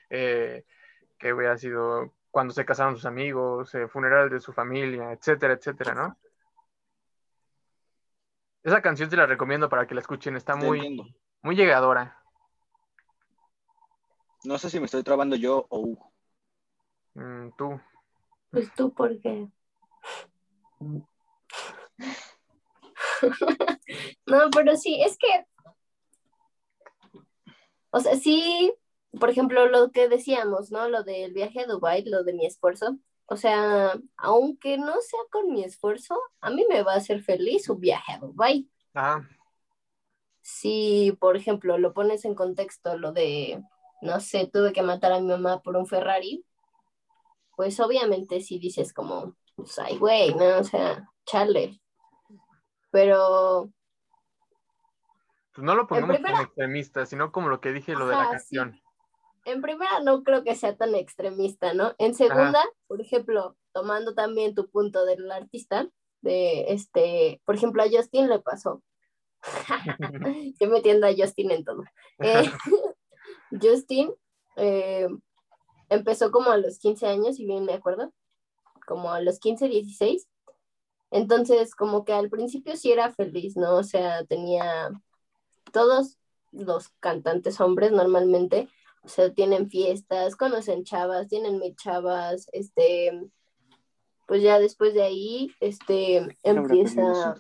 [0.10, 0.66] eh,
[1.18, 5.94] que hubiera sido cuando se casaron sus amigos, eh, funeral de su familia, etcétera, etcétera,
[5.94, 6.18] ¿no?
[8.64, 12.18] Esa canción te la recomiendo para que la escuchen, está muy, muy llegadora.
[14.46, 16.14] No sé si me estoy trabando yo o Hugo.
[17.14, 17.80] Mm, tú.
[18.52, 19.48] Pues tú, ¿por qué?
[24.26, 25.46] no, pero sí, es que.
[27.92, 28.74] O sea, sí,
[29.20, 30.88] por ejemplo, lo que decíamos, ¿no?
[30.90, 32.98] Lo del viaje a Dubai, lo de mi esfuerzo.
[33.34, 37.64] O sea, aunque no sea con mi esfuerzo, a mí me va a hacer feliz
[37.64, 38.70] su viaje a Dubai.
[38.94, 39.24] Ah.
[40.44, 43.64] si, por ejemplo, lo pones en contexto, lo de,
[44.04, 46.46] no sé, tuve que matar a mi mamá por un Ferrari,
[47.56, 51.82] pues obviamente si dices como, pues, ay, güey, no, o sea, chale.
[52.92, 53.72] Pero...
[55.56, 58.80] Pues no lo ponemos como extremista, sino como lo que dije, lo de la canción.
[59.46, 61.94] En primera no creo que sea tan extremista, ¿no?
[61.98, 65.88] En segunda, por ejemplo, tomando también tu punto del artista,
[66.22, 68.82] de este, por ejemplo, a Justin le pasó.
[70.46, 71.84] Estoy metiendo a Justin en todo.
[72.20, 72.44] Eh,
[73.62, 74.14] Justin
[74.56, 75.08] eh,
[75.90, 78.14] empezó como a los 15 años, si bien me acuerdo,
[78.88, 80.28] como a los 15, 16.
[81.12, 83.76] Entonces, como que al principio sí era feliz, ¿no?
[83.76, 84.90] O sea, tenía
[85.72, 86.18] todos
[86.52, 88.68] los cantantes hombres normalmente,
[89.04, 93.12] o sea, tienen fiestas, conocen chavas, tienen mil chavas, este,
[94.28, 97.36] pues ya después de ahí, este, empieza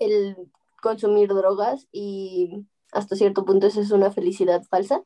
[0.00, 0.50] el
[0.82, 5.02] consumir drogas y hasta cierto punto eso es una felicidad falsa.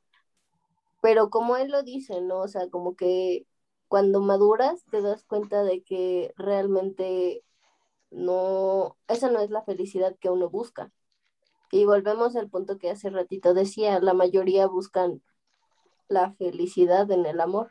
[1.03, 2.41] Pero como él lo dice, ¿no?
[2.41, 3.47] O sea, como que
[3.89, 7.43] cuando maduras te das cuenta de que realmente
[8.11, 10.93] no, esa no es la felicidad que uno busca.
[11.71, 15.23] Y volvemos al punto que hace ratito decía, la mayoría buscan
[16.11, 17.71] la felicidad en el amor,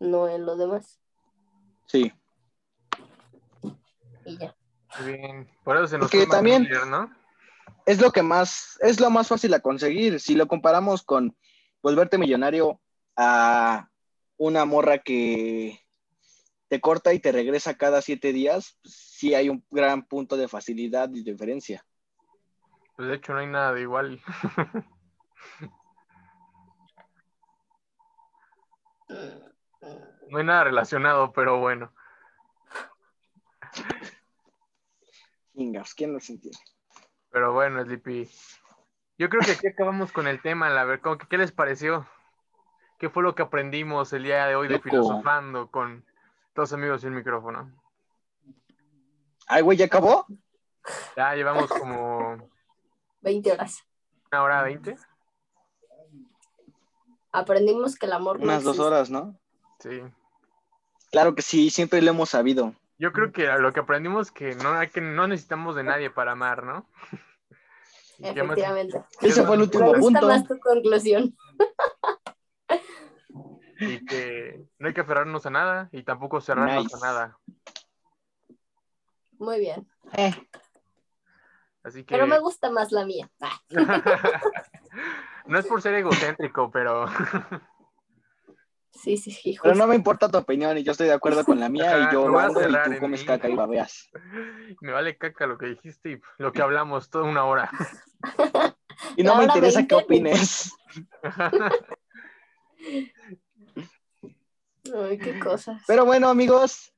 [0.00, 0.98] no en lo demás.
[1.86, 2.12] Sí.
[4.24, 4.56] Y ya.
[5.04, 7.14] Bien, por eso se nos Porque también ¿no?
[7.84, 10.18] es lo que más, es lo más fácil a conseguir.
[10.18, 11.36] Si lo comparamos con
[11.82, 12.80] volverte millonario
[13.16, 13.88] a
[14.38, 15.80] una morra que
[16.68, 20.48] te corta y te regresa cada siete días, pues sí hay un gran punto de
[20.48, 21.84] facilidad y diferencia.
[22.96, 24.22] Pues de hecho no hay nada de igual.
[30.30, 31.92] no hay nada relacionado, pero bueno.
[35.54, 36.50] Ingas, ¿quién lo sintió?
[37.30, 38.28] Pero bueno, Sleepy.
[39.18, 42.06] Yo creo que aquí acabamos con el tema, la ver, ¿qué les pareció?
[42.98, 46.04] ¿Qué fue lo que aprendimos el día de hoy de filosofando con
[46.52, 47.72] todos amigos sin micrófono?
[49.46, 50.26] Ay, güey, ¿ya acabó?
[51.16, 52.50] Ya llevamos como
[53.20, 53.84] 20 horas.
[54.30, 54.96] ¿Una hora 20?
[57.34, 59.36] Aprendimos que el amor no Unas dos horas, ¿no?
[59.80, 60.00] Sí.
[61.10, 62.74] Claro que sí, siempre lo hemos sabido.
[62.96, 66.62] Yo creo que lo que aprendimos que no, que no necesitamos de nadie para amar,
[66.62, 66.88] ¿no?
[68.20, 69.02] Efectivamente.
[69.20, 71.36] Ese fue el último Me gusta más tu conclusión.
[73.80, 77.38] Y que no hay que aferrarnos a nada y tampoco cerrarnos a nada.
[79.40, 79.88] Muy bien.
[80.12, 80.32] Eh.
[81.82, 82.14] Así que...
[82.14, 83.28] Pero me gusta más la mía.
[85.46, 87.06] no es por ser egocéntrico, pero...
[88.94, 89.58] Sí, sí, sí.
[89.60, 92.12] Pero no me importa tu opinión y yo estoy de acuerdo con la mía y
[92.14, 94.08] yo lo y tú comes caca y babeas.
[94.80, 97.70] Me vale caca lo que dijiste y lo que hablamos toda una hora.
[99.16, 100.72] y no me interesa qué opines.
[104.94, 105.82] Ay, qué cosas.
[105.86, 106.94] Pero bueno, amigos,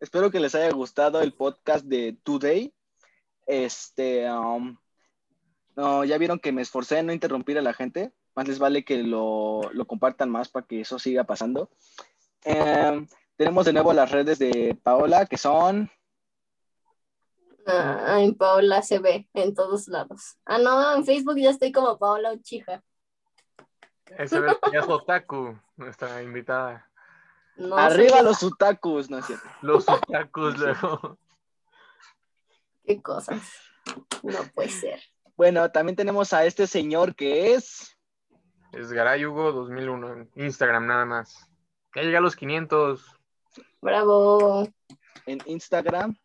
[0.00, 2.72] espero que les haya gustado el podcast de Today.
[3.46, 4.76] Este, um,
[5.76, 8.84] no, ya vieron que me esforcé en no interrumpir a la gente más les vale
[8.84, 11.70] que lo, compartan más para que eso siga pasando.
[12.42, 13.06] Em,
[13.36, 15.90] tenemos de nuevo las redes de Paola, que son...
[17.66, 20.36] Ah, en Paola se ve en todos lados.
[20.44, 22.82] Ah, no, en Facebook ya estoy como Paola Uchija.
[24.18, 24.38] Ese
[24.72, 26.90] es Otaku, nuestra invitada.
[27.76, 29.48] Arriba los otakus, ¿no es cierto?
[29.62, 31.16] Los otakus luego.
[32.84, 33.40] Qué cosas.
[34.22, 35.00] No puede ser.
[35.36, 37.96] Bueno, también tenemos a este señor que es...
[38.72, 41.48] Es Garay Hugo 2001 en Instagram nada más.
[41.94, 43.16] Ya llega a los 500.
[43.80, 44.68] Bravo.
[45.26, 46.16] En Instagram.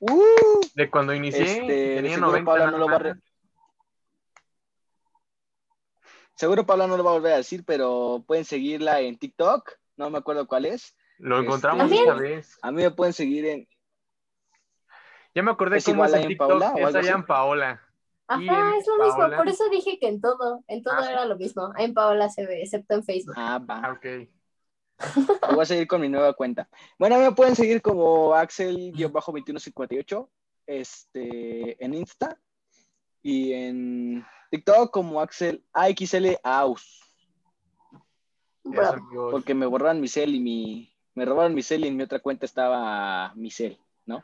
[0.00, 2.70] Uh, de cuando inicié, este, tenía 90.
[2.70, 3.16] no lo va a
[6.34, 9.72] Seguro Paula no lo va a volver a decir, pero pueden seguirla en TikTok.
[9.96, 10.96] No me acuerdo cuál es.
[11.18, 12.58] Lo este, encontramos esta vez.
[12.62, 13.68] A mí me pueden seguir en.
[15.34, 16.48] Ya me acordé cómo es en TikTok.
[16.48, 17.89] Paola, es en Paola.
[18.32, 21.36] Ajá, es lo mismo, por eso dije que en todo, en todo ah, era lo
[21.36, 21.72] mismo.
[21.76, 23.34] En Paola se ve, excepto en Facebook.
[23.36, 23.80] Ah, va.
[23.82, 24.06] Ah, ok.
[25.52, 26.68] voy a seguir con mi nueva cuenta.
[26.96, 30.28] Bueno, me pueden seguir como Axel-2158
[30.66, 32.38] este, en Insta
[33.20, 37.00] y en TikTok como Axel AXL Aus.
[39.32, 40.94] Porque me borraron mi cel y mi.
[41.14, 43.76] Me robaron mi cel y en mi otra cuenta estaba mi cel,
[44.06, 44.22] ¿no?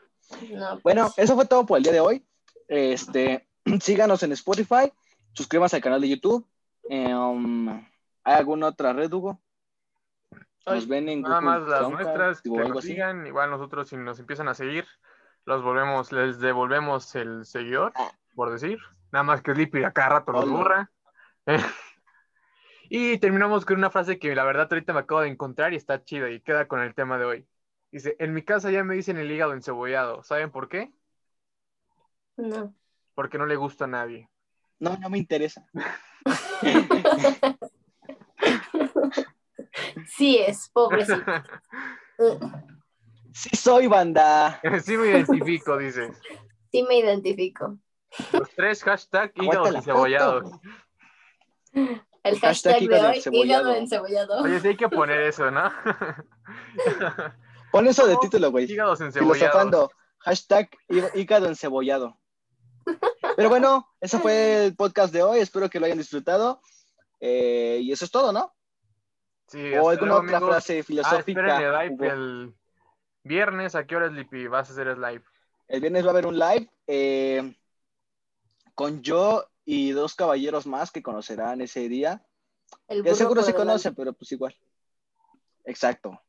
[0.51, 1.25] no Bueno, pues.
[1.25, 2.25] eso fue todo por el día de hoy.
[2.69, 3.47] Este,
[3.81, 4.91] síganos en Spotify,
[5.33, 6.45] suscríbanse al canal de YouTube.
[6.89, 7.69] Eh, um,
[8.23, 9.41] ¿Hay alguna otra red, Hugo?
[10.65, 13.25] Nos ven en Nada más las nuestras, que nos sigan.
[13.25, 14.85] Igual nosotros, si nos empiezan a seguir,
[15.45, 18.11] los volvemos, les devolvemos el seguidor, ah.
[18.35, 18.79] por decir.
[19.11, 20.53] Nada más que Sleepy a cada rato los Hola.
[20.53, 20.91] borra.
[22.89, 26.03] y terminamos con una frase que la verdad ahorita me acabo de encontrar y está
[26.03, 27.47] chida y queda con el tema de hoy.
[27.89, 30.21] Dice, en mi casa ya me dicen el hígado encebollado.
[30.23, 30.91] ¿Saben por qué?
[32.35, 32.75] No.
[33.17, 34.29] Porque no le gusta a nadie.
[34.79, 35.65] No, no me interesa.
[40.15, 41.21] Sí es, pobrecito.
[43.33, 44.59] Sí soy banda.
[44.83, 46.11] sí me identifico, dice.
[46.71, 47.77] Sí me identifico.
[48.33, 50.51] Los tres hashtag hígados encebollados.
[51.73, 53.45] El Hashtag hashtag, de hígado hoy, encebollado.
[53.61, 54.43] hígado encebollado.
[54.43, 55.71] Oye, sí hay que poner eso, ¿no?
[57.71, 58.65] Pon eso de título, güey.
[58.71, 59.37] hígados encebollados.
[59.37, 59.91] Filosofando.
[60.19, 62.17] Hashtag hí- hígado encebollado.
[63.37, 65.39] Pero bueno, ese fue el podcast de hoy.
[65.39, 66.59] Espero que lo hayan disfrutado.
[67.19, 68.51] Eh, y eso es todo, ¿no?
[69.47, 70.49] Sí, O alguna luego, otra amigos.
[70.49, 71.19] frase Ah, filosófica.
[71.41, 72.05] esperen el live Hugo.
[72.05, 72.55] el
[73.23, 73.75] viernes.
[73.75, 74.47] ¿A qué hora, Lippy?
[74.47, 75.23] Vas a hacer el live.
[75.67, 77.55] El viernes va a haber un live eh,
[78.73, 82.25] con yo y dos caballeros más que conocerán ese día.
[82.87, 84.55] El Que seguro se conocen, pero pues igual.
[85.63, 86.19] Exacto.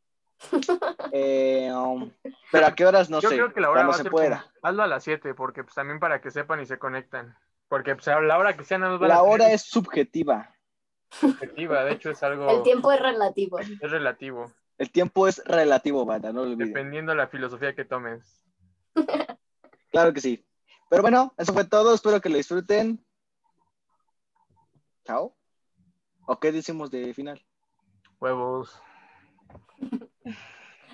[1.12, 2.10] Eh, um,
[2.52, 3.36] pero a qué horas no Yo sé.
[3.36, 4.38] creo que la hora cuando va a se ser pueda.
[4.42, 7.36] como- hazlo a las 7, porque pues también para que sepan y se conectan.
[7.68, 10.54] Porque pues a la hora que sea no nos van La a hora es subjetiva.
[11.10, 13.58] subjetiva, de hecho es algo El tiempo es relativo.
[13.58, 18.44] es relativo, El tiempo es relativo, banda, no lo dependiendo de la filosofía que tomes.
[19.90, 20.44] Claro que sí.
[20.90, 21.94] Pero bueno, eso fue todo.
[21.94, 23.02] Espero que lo disfruten.
[25.06, 25.34] Chao.
[26.26, 27.42] ¿O qué decimos de final?
[28.20, 28.78] Huevos.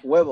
[0.05, 0.23] Huevo.